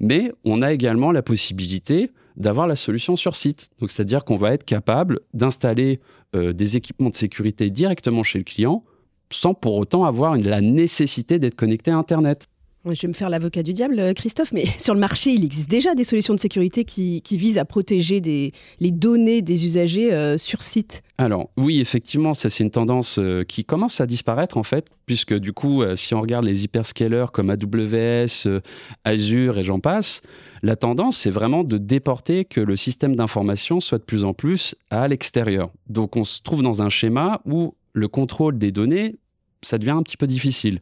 mais 0.00 0.32
on 0.44 0.62
a 0.62 0.72
également 0.72 1.12
la 1.12 1.22
possibilité 1.22 2.10
d'avoir 2.36 2.66
la 2.66 2.76
solution 2.76 3.16
sur 3.16 3.36
site. 3.36 3.70
Donc 3.78 3.90
c'est-à-dire 3.90 4.24
qu'on 4.24 4.36
va 4.36 4.52
être 4.52 4.64
capable 4.64 5.20
d'installer 5.34 6.00
euh, 6.34 6.52
des 6.52 6.76
équipements 6.76 7.10
de 7.10 7.14
sécurité 7.14 7.70
directement 7.70 8.22
chez 8.22 8.38
le 8.38 8.44
client 8.44 8.84
sans 9.32 9.54
pour 9.54 9.76
autant 9.76 10.04
avoir 10.04 10.36
la 10.36 10.60
nécessité 10.60 11.38
d'être 11.38 11.56
connecté 11.56 11.90
à 11.90 11.96
Internet. 11.96 12.48
Je 12.84 13.02
vais 13.02 13.08
me 13.08 13.12
faire 13.12 13.30
l'avocat 13.30 13.62
du 13.62 13.72
diable, 13.72 14.00
euh, 14.00 14.12
Christophe, 14.12 14.50
mais 14.50 14.66
sur 14.78 14.92
le 14.92 14.98
marché, 14.98 15.30
il 15.30 15.44
existe 15.44 15.70
déjà 15.70 15.94
des 15.94 16.02
solutions 16.02 16.34
de 16.34 16.40
sécurité 16.40 16.84
qui, 16.84 17.22
visent 17.30 17.58
à 17.58 17.64
protéger 17.64 18.20
les 18.20 18.90
données 18.90 19.40
des 19.40 19.64
usagers 19.64 20.12
euh, 20.12 20.36
sur 20.36 20.62
site. 20.62 21.02
Alors 21.16 21.50
oui, 21.56 21.80
effectivement, 21.80 22.34
ça 22.34 22.50
c'est 22.50 22.64
une 22.64 22.70
tendance 22.70 23.18
euh, 23.18 23.44
qui 23.44 23.64
commence 23.64 24.00
à 24.00 24.06
disparaître 24.06 24.56
en 24.56 24.64
fait, 24.64 24.88
puisque 25.06 25.34
du 25.34 25.52
coup, 25.52 25.82
si 25.94 26.14
on 26.14 26.20
regarde 26.20 26.44
les 26.44 26.64
hyperscalers 26.64 27.26
comme 27.32 27.50
AWS, 27.50 28.60
Azure 29.04 29.58
et 29.58 29.62
j'en 29.62 29.78
passe, 29.78 30.20
la 30.62 30.76
tendance 30.76 31.18
c'est 31.18 31.30
vraiment 31.30 31.64
de 31.64 31.78
déporter 31.78 32.44
que 32.44 32.60
le 32.60 32.76
système 32.76 33.14
d'information 33.14 33.80
soit 33.80 33.98
de 33.98 34.04
plus 34.04 34.24
en 34.24 34.34
plus 34.34 34.74
à 34.90 35.06
l'extérieur. 35.08 35.70
Donc 35.88 36.16
on 36.16 36.24
se 36.24 36.42
trouve 36.42 36.62
dans 36.62 36.82
un 36.82 36.88
schéma 36.88 37.40
où 37.44 37.74
le 37.92 38.08
contrôle 38.08 38.58
des 38.58 38.72
données 38.72 39.16
ça 39.62 39.78
devient 39.78 39.90
un 39.90 40.02
petit 40.02 40.16
peu 40.16 40.26
difficile. 40.26 40.80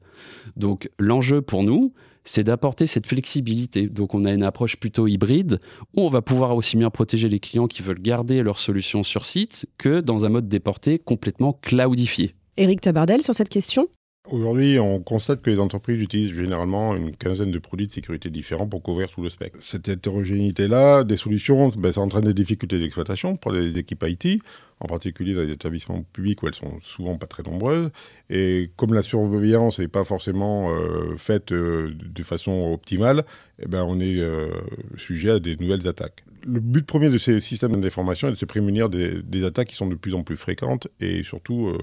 Donc 0.56 0.90
l'enjeu 0.98 1.42
pour 1.42 1.62
nous, 1.62 1.92
c'est 2.24 2.44
d'apporter 2.44 2.86
cette 2.86 3.06
flexibilité. 3.06 3.88
Donc 3.88 4.14
on 4.14 4.24
a 4.24 4.32
une 4.32 4.42
approche 4.42 4.76
plutôt 4.76 5.06
hybride 5.06 5.60
où 5.96 6.02
on 6.02 6.08
va 6.08 6.22
pouvoir 6.22 6.54
aussi 6.56 6.76
bien 6.76 6.90
protéger 6.90 7.28
les 7.28 7.40
clients 7.40 7.66
qui 7.66 7.82
veulent 7.82 8.00
garder 8.00 8.42
leur 8.42 8.58
solution 8.58 9.02
sur 9.02 9.24
site 9.24 9.66
que 9.78 10.00
dans 10.00 10.24
un 10.24 10.28
mode 10.28 10.48
déporté 10.48 10.98
complètement 10.98 11.52
cloudifié. 11.52 12.34
Éric 12.56 12.80
Tabardel 12.80 13.22
sur 13.22 13.34
cette 13.34 13.48
question? 13.48 13.88
Aujourd'hui, 14.30 14.78
on 14.78 15.00
constate 15.00 15.42
que 15.42 15.50
les 15.50 15.58
entreprises 15.58 16.00
utilisent 16.00 16.36
généralement 16.36 16.94
une 16.94 17.16
quinzaine 17.16 17.50
de 17.50 17.58
produits 17.58 17.88
de 17.88 17.92
sécurité 17.92 18.30
différents 18.30 18.68
pour 18.68 18.80
couvrir 18.80 19.10
tout 19.10 19.22
le 19.22 19.28
spectre. 19.28 19.58
Cette 19.60 19.88
hétérogénéité-là, 19.88 21.02
des 21.02 21.16
solutions, 21.16 21.70
ben, 21.70 21.90
ça 21.90 22.00
entraîne 22.00 22.22
des 22.22 22.34
difficultés 22.34 22.78
d'exploitation 22.78 23.36
pour 23.36 23.50
les 23.50 23.76
équipes 23.76 24.04
IT, 24.06 24.40
en 24.78 24.86
particulier 24.86 25.34
dans 25.34 25.40
les 25.40 25.50
établissements 25.50 26.04
publics 26.12 26.44
où 26.44 26.46
elles 26.46 26.54
sont 26.54 26.78
souvent 26.80 27.16
pas 27.16 27.26
très 27.26 27.42
nombreuses. 27.42 27.90
Et 28.28 28.70
comme 28.76 28.94
la 28.94 29.02
surveillance 29.02 29.80
n'est 29.80 29.88
pas 29.88 30.04
forcément 30.04 30.70
euh, 30.70 31.16
faite 31.16 31.50
euh, 31.50 31.92
de 31.92 32.22
façon 32.22 32.70
optimale, 32.72 33.24
eh 33.60 33.66
ben, 33.66 33.82
on 33.82 33.98
est 33.98 34.16
euh, 34.16 34.48
sujet 34.96 35.30
à 35.30 35.40
des 35.40 35.56
nouvelles 35.56 35.88
attaques. 35.88 36.22
Le 36.46 36.60
but 36.60 36.86
premier 36.86 37.08
de 37.10 37.18
ces 37.18 37.40
systèmes 37.40 37.80
d'information 37.80 38.28
est 38.28 38.32
de 38.32 38.36
se 38.36 38.46
prémunir 38.46 38.90
des, 38.90 39.22
des, 39.24 39.44
attaques 39.44 39.68
qui 39.68 39.74
sont 39.74 39.88
de 39.88 39.96
plus 39.96 40.14
en 40.14 40.22
plus 40.22 40.36
fréquentes 40.36 40.86
et 41.00 41.24
surtout 41.24 41.76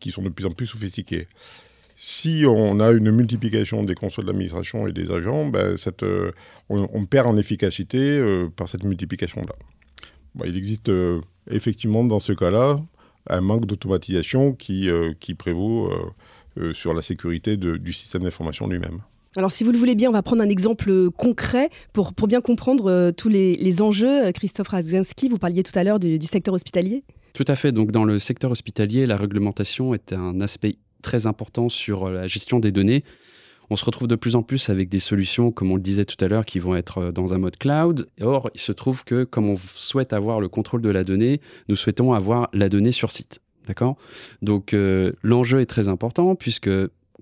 qui 0.00 0.10
sont 0.10 0.22
de 0.22 0.30
plus 0.30 0.44
en 0.44 0.50
plus 0.50 0.66
sophistiquées 0.66 1.28
si 2.04 2.42
on 2.44 2.80
a 2.80 2.90
une 2.90 3.12
multiplication 3.12 3.84
des 3.84 3.94
consoles 3.94 4.24
d'administration 4.24 4.88
et 4.88 4.92
des 4.92 5.12
agents, 5.12 5.46
ben, 5.46 5.76
euh, 6.02 6.32
on, 6.68 7.06
perd 7.06 7.28
en 7.28 7.36
efficacité 7.36 7.98
euh, 8.00 8.48
par 8.48 8.68
cette 8.68 8.82
multiplication-là. 8.82 9.54
il 10.44 10.56
existe 10.56 10.88
euh, 10.88 11.20
effectivement 11.48 12.02
dans 12.02 12.18
ce 12.18 12.32
cas-là 12.32 12.80
un 13.30 13.40
manque 13.40 13.66
d'automatisation 13.66 14.52
qui, 14.52 14.88
qui 15.20 15.34
prévaut 15.34 15.92
sur 16.72 16.92
la 16.92 17.02
sécurité 17.02 17.56
du 17.56 17.92
système 17.92 18.24
d'information 18.24 18.66
lui-même. 18.66 18.98
Alors, 19.36 19.52
si 19.52 19.62
vous 19.62 19.70
le 19.70 19.78
voulez 19.78 19.94
bien, 19.94 20.08
on 20.08 20.12
va 20.12 20.22
prendre 20.22 20.42
un 20.42 20.48
exemple 20.48 21.08
concret 21.10 21.70
pour, 21.92 22.14
pour 22.14 22.26
bien 22.26 22.40
comprendre 22.40 23.12
tous 23.12 23.28
les, 23.28 23.80
enjeux. 23.80 24.32
Christophe 24.32 24.66
Razinski, 24.66 25.28
vous 25.28 25.38
parliez 25.38 25.62
tout 25.62 25.78
à 25.78 25.84
l'heure 25.84 26.00
du, 26.00 26.18
du 26.18 26.26
secteur 26.26 26.52
hospitalier. 26.52 27.04
Tout 27.32 27.44
à 27.46 27.54
fait. 27.54 27.70
Donc, 27.70 27.92
dans 27.92 28.04
le 28.04 28.18
secteur 28.18 28.50
hospitalier, 28.50 29.06
la 29.06 29.16
réglementation 29.16 29.94
est 29.94 30.12
un 30.12 30.40
aspect 30.40 30.78
très 31.02 31.26
important 31.26 31.68
sur 31.68 32.06
euh, 32.06 32.12
la 32.12 32.26
gestion 32.26 32.60
des 32.60 32.72
données. 32.72 33.04
On 33.70 33.76
se 33.76 33.84
retrouve 33.84 34.08
de 34.08 34.16
plus 34.16 34.36
en 34.36 34.42
plus 34.42 34.70
avec 34.70 34.88
des 34.88 34.98
solutions, 34.98 35.50
comme 35.50 35.70
on 35.70 35.76
le 35.76 35.82
disait 35.82 36.04
tout 36.04 36.22
à 36.24 36.28
l'heure, 36.28 36.44
qui 36.44 36.58
vont 36.58 36.74
être 36.74 36.98
euh, 36.98 37.12
dans 37.12 37.34
un 37.34 37.38
mode 37.38 37.56
cloud. 37.56 38.08
Or, 38.20 38.50
il 38.54 38.60
se 38.60 38.72
trouve 38.72 39.04
que 39.04 39.24
comme 39.24 39.48
on 39.48 39.56
souhaite 39.56 40.12
avoir 40.12 40.40
le 40.40 40.48
contrôle 40.48 40.80
de 40.80 40.90
la 40.90 41.04
donnée, 41.04 41.40
nous 41.68 41.76
souhaitons 41.76 42.12
avoir 42.12 42.48
la 42.52 42.68
donnée 42.68 42.92
sur 42.92 43.10
site. 43.10 43.40
D'accord? 43.66 43.96
Donc, 44.40 44.72
euh, 44.72 45.12
l'enjeu 45.22 45.60
est 45.60 45.66
très 45.66 45.88
important 45.88 46.34
puisque 46.34 46.70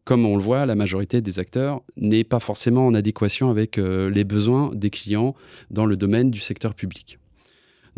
comme 0.05 0.25
on 0.25 0.37
le 0.37 0.43
voit, 0.43 0.65
la 0.67 0.75
majorité 0.75 1.21
des 1.21 1.39
acteurs 1.39 1.83
n'est 1.97 2.25
pas 2.25 2.41
forcément 2.41 2.87
en 2.87 2.95
adéquation 2.95 3.51
avec 3.51 3.77
les 3.77 4.25
besoins 4.25 4.73
des 4.75 4.91
clients 4.91 5.37
dans 5.71 5.85
le 5.85 5.95
domaine 5.95 6.31
du 6.31 6.41
secteur 6.41 6.75
public. 6.75 7.20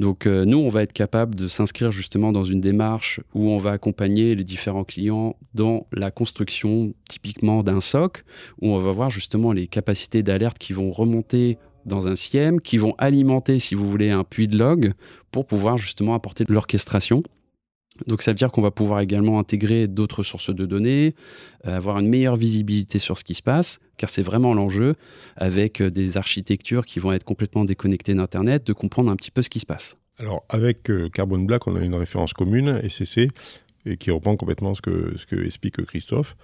Donc 0.02 0.26
euh, 0.26 0.44
nous, 0.44 0.58
on 0.58 0.68
va 0.68 0.82
être 0.82 0.92
capable 0.92 1.36
de 1.36 1.46
s'inscrire 1.46 1.92
justement 1.92 2.32
dans 2.32 2.42
une 2.42 2.60
démarche 2.60 3.20
où 3.34 3.50
on 3.50 3.58
va 3.58 3.70
accompagner 3.70 4.34
les 4.34 4.42
différents 4.42 4.82
clients 4.82 5.36
dans 5.54 5.86
la 5.92 6.10
construction 6.10 6.92
typiquement 7.08 7.62
d'un 7.62 7.80
SOC, 7.80 8.24
où 8.60 8.70
on 8.70 8.78
va 8.78 8.90
voir 8.90 9.10
justement 9.10 9.52
les 9.52 9.68
capacités 9.68 10.24
d'alerte 10.24 10.58
qui 10.58 10.72
vont 10.72 10.90
remonter 10.90 11.56
dans 11.86 12.08
un 12.08 12.16
SIEM, 12.16 12.60
qui 12.60 12.78
vont 12.78 12.96
alimenter, 12.98 13.60
si 13.60 13.76
vous 13.76 13.88
voulez, 13.88 14.10
un 14.10 14.24
puits 14.24 14.48
de 14.48 14.58
log 14.58 14.92
pour 15.30 15.46
pouvoir 15.46 15.76
justement 15.76 16.14
apporter 16.14 16.44
de 16.44 16.52
l'orchestration. 16.52 17.22
Donc 18.06 18.22
ça 18.22 18.30
veut 18.30 18.36
dire 18.36 18.50
qu'on 18.50 18.62
va 18.62 18.70
pouvoir 18.70 19.00
également 19.00 19.38
intégrer 19.38 19.86
d'autres 19.86 20.22
sources 20.22 20.54
de 20.54 20.66
données, 20.66 21.14
euh, 21.66 21.76
avoir 21.76 21.98
une 21.98 22.08
meilleure 22.08 22.36
visibilité 22.36 22.98
sur 22.98 23.18
ce 23.18 23.24
qui 23.24 23.34
se 23.34 23.42
passe, 23.42 23.80
car 23.96 24.10
c'est 24.10 24.22
vraiment 24.22 24.54
l'enjeu, 24.54 24.94
avec 25.36 25.80
euh, 25.80 25.90
des 25.90 26.16
architectures 26.16 26.86
qui 26.86 26.98
vont 26.98 27.12
être 27.12 27.24
complètement 27.24 27.64
déconnectées 27.64 28.14
d'Internet, 28.14 28.66
de 28.66 28.72
comprendre 28.72 29.10
un 29.10 29.16
petit 29.16 29.30
peu 29.30 29.42
ce 29.42 29.50
qui 29.50 29.60
se 29.60 29.66
passe. 29.66 29.96
Alors 30.18 30.44
avec 30.48 30.90
euh, 30.90 31.08
Carbon 31.08 31.38
Black, 31.38 31.66
on 31.66 31.76
a 31.76 31.80
une 31.80 31.94
référence 31.94 32.32
commune, 32.32 32.80
SCC, 32.88 33.28
et 33.84 33.96
qui 33.96 34.10
reprend 34.10 34.36
complètement 34.36 34.74
ce 34.74 34.80
que, 34.80 35.16
ce 35.16 35.26
que 35.26 35.44
explique 35.44 35.84
Christophe. 35.84 36.36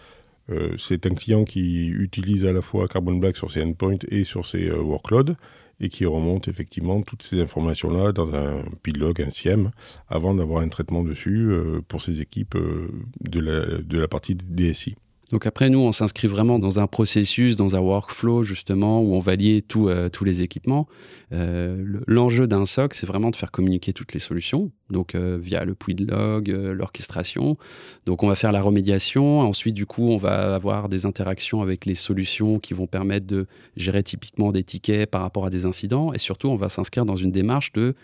c'est 0.76 1.06
un 1.06 1.14
client 1.14 1.44
qui 1.44 1.86
utilise 1.86 2.44
à 2.46 2.52
la 2.52 2.62
fois 2.62 2.88
Carbon 2.88 3.14
Black 3.14 3.36
sur 3.36 3.52
ses 3.52 3.62
endpoints 3.62 3.98
et 4.08 4.24
sur 4.24 4.44
ses 4.44 4.68
workloads 4.70 5.34
et 5.80 5.88
qui 5.88 6.06
remonte 6.06 6.48
effectivement 6.48 7.02
toutes 7.02 7.22
ces 7.22 7.40
informations-là 7.40 8.12
dans 8.12 8.34
un 8.34 8.64
pilogue, 8.82 9.22
un 9.22 9.30
SIEM, 9.30 9.70
avant 10.08 10.34
d'avoir 10.34 10.62
un 10.62 10.68
traitement 10.68 11.04
dessus 11.04 11.48
euh, 11.50 11.80
pour 11.86 12.02
ces 12.02 12.20
équipes 12.20 12.56
euh, 12.56 12.88
de, 13.20 13.40
la, 13.40 13.78
de 13.78 13.98
la 13.98 14.08
partie 14.08 14.34
DSI. 14.34 14.96
Donc 15.30 15.46
après, 15.46 15.68
nous, 15.68 15.80
on 15.80 15.92
s'inscrit 15.92 16.26
vraiment 16.26 16.58
dans 16.58 16.78
un 16.80 16.86
processus, 16.86 17.54
dans 17.54 17.76
un 17.76 17.80
workflow, 17.80 18.42
justement, 18.42 19.02
où 19.02 19.14
on 19.14 19.18
va 19.18 19.36
lier 19.36 19.62
euh, 19.76 20.08
tous 20.08 20.24
les 20.24 20.42
équipements. 20.42 20.88
Euh, 21.32 22.00
L'enjeu 22.06 22.46
d'un 22.46 22.64
SOC, 22.64 22.94
c'est 22.94 23.06
vraiment 23.06 23.30
de 23.30 23.36
faire 23.36 23.50
communiquer 23.50 23.92
toutes 23.92 24.14
les 24.14 24.20
solutions, 24.20 24.70
donc 24.88 25.14
euh, 25.14 25.38
via 25.40 25.64
le 25.66 25.74
puits 25.74 25.94
de 25.94 26.06
log, 26.06 26.48
l'orchestration. 26.48 27.58
Donc 28.06 28.22
on 28.22 28.28
va 28.28 28.36
faire 28.36 28.52
la 28.52 28.62
remédiation. 28.62 29.40
Ensuite, 29.40 29.74
du 29.74 29.84
coup, 29.84 30.08
on 30.08 30.16
va 30.16 30.54
avoir 30.54 30.88
des 30.88 31.04
interactions 31.04 31.60
avec 31.60 31.84
les 31.84 31.94
solutions 31.94 32.58
qui 32.58 32.72
vont 32.72 32.86
permettre 32.86 33.26
de 33.26 33.46
gérer 33.76 34.02
typiquement 34.02 34.50
des 34.50 34.64
tickets 34.64 35.10
par 35.10 35.20
rapport 35.20 35.44
à 35.44 35.50
des 35.50 35.66
incidents. 35.66 36.14
Et 36.14 36.18
surtout, 36.18 36.48
on 36.48 36.56
va 36.56 36.70
s'inscrire 36.70 37.04
dans 37.04 37.16
une 37.16 37.32
démarche 37.32 37.72
de 37.72 37.94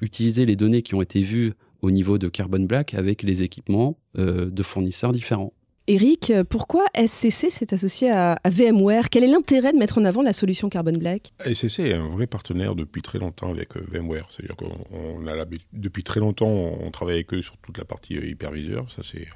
utiliser 0.00 0.46
les 0.46 0.54
données 0.56 0.82
qui 0.82 0.94
ont 0.94 1.02
été 1.02 1.22
vues 1.22 1.54
au 1.80 1.90
niveau 1.90 2.18
de 2.18 2.28
Carbon 2.28 2.60
Black 2.60 2.94
avec 2.94 3.22
les 3.22 3.42
équipements 3.42 3.96
de 4.16 4.62
fournisseurs 4.62 5.12
différents. 5.12 5.52
Eric, 5.88 6.32
pourquoi 6.48 6.84
SCC 6.94 7.50
s'est 7.50 7.74
associé 7.74 8.08
à, 8.08 8.38
VMware? 8.44 9.10
Quel 9.10 9.24
est 9.24 9.28
l'intérêt 9.28 9.72
de 9.72 9.78
mettre 9.78 9.98
en 9.98 10.04
avant 10.04 10.22
la 10.22 10.32
solution 10.32 10.68
Carbon 10.68 10.92
Black? 10.92 11.32
SCC 11.44 11.80
est 11.80 11.94
un 11.94 12.08
vrai 12.08 12.28
partenaire 12.28 12.76
depuis 12.76 13.02
très 13.02 13.18
longtemps 13.18 13.50
avec 13.50 13.76
euh, 13.76 13.84
VMware. 13.88 14.30
C'est-à-dire 14.30 14.54
qu'on 14.54 15.26
a 15.26 15.44
depuis 15.72 16.04
très 16.04 16.20
longtemps, 16.20 16.46
on 16.46 16.90
travaille 16.92 17.16
avec 17.16 17.34
eux 17.34 17.42
sur 17.42 17.56
toute 17.56 17.78
la 17.78 17.84
partie 17.84 18.16
euh, 18.16 18.24
hyperviseur. 18.24 18.88
Ça, 18.92 19.02
c'est 19.02 19.26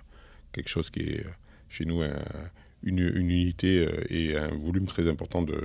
quelque 0.53 0.69
chose 0.69 0.89
qui 0.91 1.01
est 1.01 1.25
chez 1.69 1.85
nous 1.85 2.01
une, 2.85 3.01
unité 3.01 3.85
euh, 3.85 4.05
et 4.09 4.37
un 4.37 4.55
volume 4.55 4.87
très 4.87 5.09
important 5.09 5.43
de, 5.43 5.59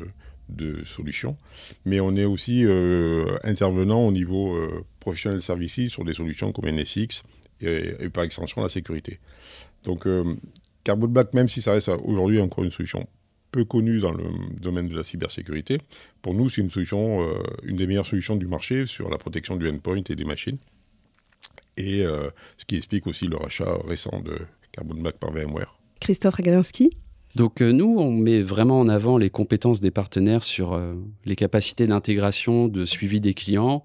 solutions. 0.85 1.37
Mais 1.85 1.99
on 1.99 2.15
est 2.15 2.25
aussi 2.25 2.65
intervenant 3.43 4.05
au 4.05 4.11
niveau 4.11 4.59
professionnel 4.99 5.41
services 5.41 5.87
sur 5.87 6.03
des 6.03 6.13
solutions 6.13 6.51
comme 6.51 6.69
NSX 6.69 7.23
et, 7.61 8.09
par 8.09 8.25
extension 8.25 8.61
la 8.61 8.67
sécurité. 8.67 9.19
Donc 9.85 10.05
Carbon 10.83 11.07
Black, 11.07 11.33
même 11.33 11.49
si 11.49 11.61
ça 11.61 11.73
reste 11.73 11.89
aujourd'hui 12.03 12.39
encore 12.39 12.63
une 12.63 12.71
solution 12.71 13.07
peu 13.51 13.65
connue 13.65 13.99
dans 13.99 14.11
le 14.11 14.23
domaine 14.59 14.87
de 14.87 14.95
la 14.95 15.03
cybersécurité, 15.03 15.77
pour 16.21 16.33
nous, 16.33 16.49
c'est 16.49 16.61
une 16.61 16.69
solution, 16.69 17.21
euh, 17.27 17.43
une 17.63 17.75
des 17.75 17.85
meilleures 17.85 18.05
solutions 18.05 18.35
du 18.35 18.47
marché 18.47 18.85
sur 18.85 19.09
la 19.09 19.17
protection 19.17 19.57
du 19.57 19.69
endpoint 19.69 20.03
et 20.09 20.15
des 20.15 20.23
machines. 20.23 20.57
Et 21.77 22.03
euh, 22.03 22.29
ce 22.57 22.65
qui 22.65 22.77
explique 22.77 23.07
aussi 23.07 23.27
le 23.27 23.37
rachat 23.37 23.77
récent 23.85 24.21
de 24.21 24.39
Carbon 24.71 24.95
Black 24.95 25.17
par 25.17 25.31
VMware. 25.31 25.75
Christophe 25.99 26.35
Ragansky 26.35 26.91
donc 27.35 27.61
euh, 27.61 27.71
nous, 27.71 27.95
on 27.97 28.11
met 28.11 28.41
vraiment 28.41 28.79
en 28.79 28.87
avant 28.87 29.17
les 29.17 29.29
compétences 29.29 29.81
des 29.81 29.91
partenaires 29.91 30.43
sur 30.43 30.79
les 31.25 31.35
capacités 31.35 31.87
d'intégration, 31.87 32.67
de 32.67 32.85
suivi 32.85 33.21
des 33.21 33.33
clients, 33.33 33.83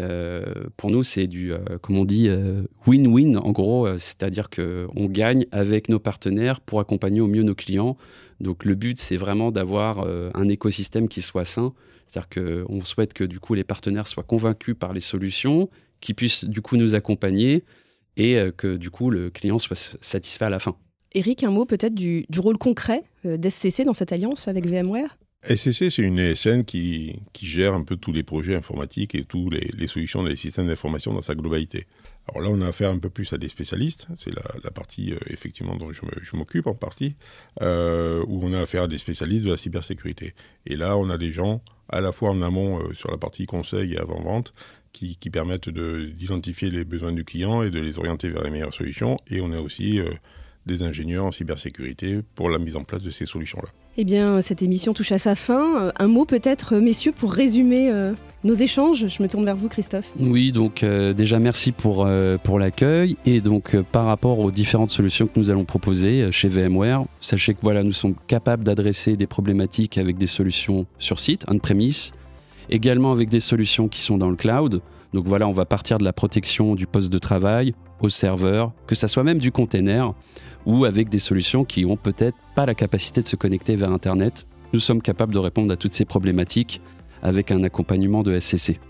euh, 0.00 0.44
pour 0.76 0.90
nous, 0.90 1.02
c'est 1.02 1.26
du, 1.26 1.52
euh, 1.52 1.58
comme 1.80 1.96
on 1.96 2.04
dit, 2.04 2.28
euh, 2.28 2.62
win-win 2.86 3.36
en 3.36 3.52
gros, 3.52 3.86
c'est-à-dire 3.98 4.50
qu'on 4.50 5.06
gagne 5.06 5.46
avec 5.52 5.88
nos 5.88 5.98
partenaires 5.98 6.60
pour 6.60 6.80
accompagner 6.80 7.20
au 7.20 7.26
mieux 7.26 7.42
nos 7.42 7.54
clients. 7.54 7.96
Donc 8.40 8.64
le 8.64 8.74
but, 8.74 8.98
c'est 8.98 9.16
vraiment 9.16 9.52
d'avoir 9.52 10.06
un 10.34 10.48
écosystème 10.48 11.08
qui 11.08 11.22
soit 11.22 11.44
sain, 11.44 11.72
c'est-à-dire 12.06 12.28
qu'on 12.66 12.82
souhaite 12.82 13.14
que 13.14 13.24
du 13.24 13.38
coup 13.38 13.54
les 13.54 13.64
partenaires 13.64 14.08
soient 14.08 14.24
convaincus 14.24 14.74
par 14.78 14.92
les 14.92 15.00
solutions, 15.00 15.70
qu'ils 16.00 16.16
puissent 16.16 16.44
du 16.44 16.60
coup 16.60 16.76
nous 16.76 16.94
accompagner 16.94 17.64
et 18.16 18.36
que 18.56 18.76
du 18.76 18.90
coup 18.90 19.10
le 19.10 19.30
client 19.30 19.60
soit 19.60 19.96
satisfait 20.00 20.44
à 20.44 20.50
la 20.50 20.58
fin. 20.58 20.76
Eric, 21.16 21.44
un 21.44 21.50
mot 21.50 21.64
peut-être 21.64 21.94
du, 21.94 22.26
rôle 22.36 22.58
concret 22.58 23.04
d'SCC 23.24 23.84
dans 23.84 23.92
cette 23.92 24.10
alliance 24.10 24.48
avec 24.48 24.66
VMware? 24.66 25.16
SCC, 25.48 25.90
c'est 25.90 26.02
une 26.02 26.18
ESN 26.18 26.64
qui, 26.64 27.20
gère 27.40 27.74
un 27.74 27.84
peu 27.84 27.96
tous 27.96 28.12
les 28.12 28.22
projets 28.22 28.56
informatiques 28.56 29.14
et 29.14 29.24
toutes 29.24 29.52
les, 29.52 29.86
solutions 29.86 30.24
des 30.24 30.34
systèmes 30.34 30.66
d'information 30.66 31.12
dans 31.12 31.22
sa 31.22 31.34
globalité. 31.34 31.86
Alors 32.26 32.42
là, 32.42 32.48
on 32.50 32.62
a 32.62 32.68
affaire 32.68 32.90
un 32.90 32.98
peu 32.98 33.10
plus 33.10 33.32
à 33.32 33.38
des 33.38 33.48
spécialistes, 33.48 34.08
c'est 34.16 34.32
la, 34.34 34.70
partie 34.70 35.12
euh, 35.12 35.18
effectivement 35.26 35.76
dont 35.76 35.92
je 35.92 36.36
m'occupe 36.36 36.66
en 36.66 36.74
partie, 36.74 37.14
euh, 37.60 38.24
où 38.26 38.40
on 38.42 38.54
a 38.54 38.60
affaire 38.60 38.84
à 38.84 38.88
des 38.88 38.98
spécialistes 38.98 39.44
de 39.44 39.50
la 39.50 39.58
cybersécurité. 39.58 40.34
Et 40.66 40.74
là, 40.74 40.96
on 40.96 41.10
a 41.10 41.18
des 41.18 41.30
gens 41.30 41.60
à 41.90 42.00
la 42.00 42.10
fois 42.10 42.30
en 42.30 42.40
amont 42.40 42.80
euh, 42.80 42.94
sur 42.94 43.10
la 43.10 43.18
partie 43.18 43.44
conseil 43.44 43.92
et 43.92 43.98
avant-vente 43.98 44.54
qui, 44.92 45.16
permettent 45.30 45.68
d'identifier 45.68 46.70
les 46.70 46.84
besoins 46.84 47.12
du 47.12 47.24
client 47.24 47.62
et 47.62 47.70
de 47.70 47.80
les 47.80 47.98
orienter 47.98 48.30
vers 48.30 48.44
les 48.44 48.50
meilleures 48.50 48.72
solutions. 48.72 49.18
Et 49.28 49.40
on 49.40 49.50
a 49.50 49.60
aussi 49.60 49.98
des 50.66 50.82
ingénieurs 50.82 51.24
en 51.24 51.32
cybersécurité 51.32 52.20
pour 52.34 52.50
la 52.50 52.58
mise 52.58 52.76
en 52.76 52.84
place 52.84 53.02
de 53.02 53.10
ces 53.10 53.26
solutions-là. 53.26 53.68
Eh 53.96 54.04
bien, 54.04 54.42
cette 54.42 54.60
émission 54.60 54.92
touche 54.92 55.12
à 55.12 55.18
sa 55.18 55.36
fin. 55.36 55.84
Euh, 55.84 55.92
un 55.98 56.08
mot 56.08 56.24
peut-être, 56.24 56.74
euh, 56.74 56.80
messieurs, 56.80 57.12
pour 57.12 57.32
résumer 57.32 57.90
euh, 57.92 58.12
nos 58.42 58.54
échanges. 58.54 59.06
Je 59.06 59.22
me 59.22 59.28
tourne 59.28 59.44
vers 59.44 59.56
vous, 59.56 59.68
Christophe. 59.68 60.12
Oui, 60.18 60.50
donc 60.50 60.84
déjà 60.84 61.38
merci 61.38 61.72
pour, 61.72 62.06
pour 62.42 62.58
l'accueil. 62.58 63.16
Et 63.24 63.40
donc 63.40 63.74
par 63.90 64.04
rapport 64.04 64.38
aux 64.38 64.50
différentes 64.50 64.90
solutions 64.90 65.26
que 65.26 65.38
nous 65.38 65.50
allons 65.50 65.64
proposer 65.64 66.30
chez 66.30 66.48
VMware, 66.48 67.06
sachez 67.22 67.54
que 67.54 67.60
voilà, 67.62 67.82
nous 67.82 67.92
sommes 67.92 68.14
capables 68.26 68.62
d'adresser 68.62 69.16
des 69.16 69.26
problématiques 69.26 69.96
avec 69.96 70.18
des 70.18 70.26
solutions 70.26 70.84
sur 70.98 71.20
site, 71.20 71.46
on-premise, 71.48 72.12
également 72.68 73.12
avec 73.12 73.30
des 73.30 73.40
solutions 73.40 73.88
qui 73.88 74.02
sont 74.02 74.18
dans 74.18 74.28
le 74.28 74.36
cloud. 74.36 74.82
Donc 75.14 75.28
voilà, 75.28 75.46
on 75.46 75.52
va 75.52 75.64
partir 75.64 75.98
de 75.98 76.04
la 76.04 76.12
protection 76.12 76.74
du 76.74 76.88
poste 76.88 77.12
de 77.12 77.18
travail 77.18 77.72
au 78.00 78.08
serveur, 78.08 78.72
que 78.88 78.96
ça 78.96 79.06
soit 79.06 79.22
même 79.22 79.38
du 79.38 79.52
container 79.52 80.12
ou 80.66 80.86
avec 80.86 81.08
des 81.08 81.20
solutions 81.20 81.64
qui 81.64 81.84
ont 81.84 81.96
peut-être 81.96 82.36
pas 82.56 82.66
la 82.66 82.74
capacité 82.74 83.22
de 83.22 83.26
se 83.26 83.36
connecter 83.36 83.76
vers 83.76 83.92
Internet. 83.92 84.44
Nous 84.72 84.80
sommes 84.80 85.00
capables 85.00 85.32
de 85.32 85.38
répondre 85.38 85.72
à 85.72 85.76
toutes 85.76 85.92
ces 85.92 86.04
problématiques 86.04 86.80
avec 87.22 87.52
un 87.52 87.62
accompagnement 87.62 88.24
de 88.24 88.36
SCC. 88.40 88.80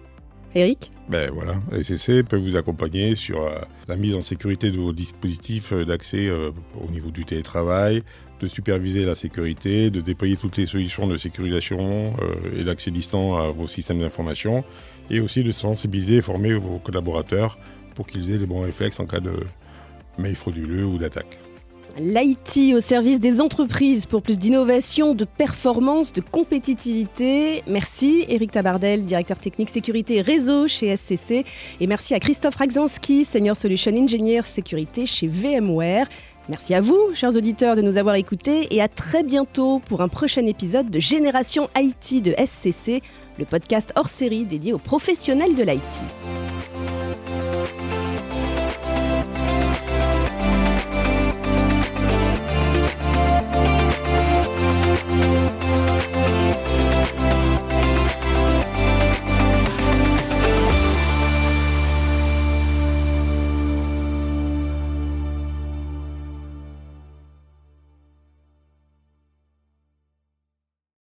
Eric 0.54 0.92
Ben 1.10 1.30
voilà, 1.30 1.56
SCC 1.82 2.22
peut 2.22 2.38
vous 2.38 2.56
accompagner 2.56 3.16
sur 3.16 3.42
euh, 3.42 3.58
la 3.86 3.96
mise 3.96 4.14
en 4.14 4.22
sécurité 4.22 4.70
de 4.70 4.78
vos 4.78 4.94
dispositifs 4.94 5.72
euh, 5.72 5.84
d'accès 5.84 6.28
euh, 6.28 6.52
au 6.80 6.90
niveau 6.90 7.10
du 7.10 7.26
télétravail, 7.26 8.02
de 8.44 8.48
superviser 8.48 9.04
la 9.04 9.14
sécurité, 9.14 9.90
de 9.90 10.00
déployer 10.00 10.36
toutes 10.36 10.56
les 10.56 10.66
solutions 10.66 11.06
de 11.06 11.18
sécurisation 11.18 12.12
et 12.56 12.64
d'accès 12.64 12.90
distant 12.90 13.36
à 13.36 13.50
vos 13.50 13.66
systèmes 13.66 14.00
d'information, 14.00 14.64
et 15.10 15.20
aussi 15.20 15.42
de 15.42 15.52
sensibiliser 15.52 16.16
et 16.16 16.20
former 16.20 16.54
vos 16.54 16.78
collaborateurs 16.78 17.58
pour 17.94 18.06
qu'ils 18.06 18.32
aient 18.32 18.38
les 18.38 18.46
bons 18.46 18.62
réflexes 18.62 19.00
en 19.00 19.06
cas 19.06 19.20
de 19.20 19.32
mail 20.18 20.34
frauduleux 20.34 20.84
ou 20.84 20.98
d'attaque. 20.98 21.38
L'IT 21.96 22.74
au 22.74 22.80
service 22.80 23.20
des 23.20 23.40
entreprises 23.40 24.06
pour 24.06 24.20
plus 24.20 24.36
d'innovation, 24.36 25.14
de 25.14 25.24
performance, 25.24 26.12
de 26.12 26.20
compétitivité. 26.20 27.62
Merci 27.68 28.24
Eric 28.28 28.50
Tabardel, 28.50 29.04
directeur 29.04 29.38
technique 29.38 29.70
sécurité 29.70 30.20
réseau 30.20 30.66
chez 30.66 30.96
SCC. 30.96 31.44
Et 31.80 31.86
merci 31.86 32.12
à 32.12 32.18
Christophe 32.18 32.56
Ragzanski, 32.56 33.24
senior 33.24 33.56
solution 33.56 33.92
engineer 33.92 34.42
sécurité 34.44 35.06
chez 35.06 35.28
VMware. 35.28 36.08
Merci 36.48 36.74
à 36.74 36.82
vous, 36.82 37.14
chers 37.14 37.34
auditeurs, 37.34 37.74
de 37.74 37.80
nous 37.80 37.96
avoir 37.96 38.16
écoutés 38.16 38.74
et 38.74 38.82
à 38.82 38.88
très 38.88 39.22
bientôt 39.22 39.78
pour 39.78 40.02
un 40.02 40.08
prochain 40.08 40.44
épisode 40.44 40.90
de 40.90 41.00
Génération 41.00 41.70
IT 41.74 42.22
de 42.22 42.34
SCC, 42.36 43.02
le 43.38 43.46
podcast 43.46 43.92
hors 43.96 44.08
série 44.08 44.44
dédié 44.44 44.74
aux 44.74 44.78
professionnels 44.78 45.54
de 45.54 45.62
l'IT. 45.62 46.43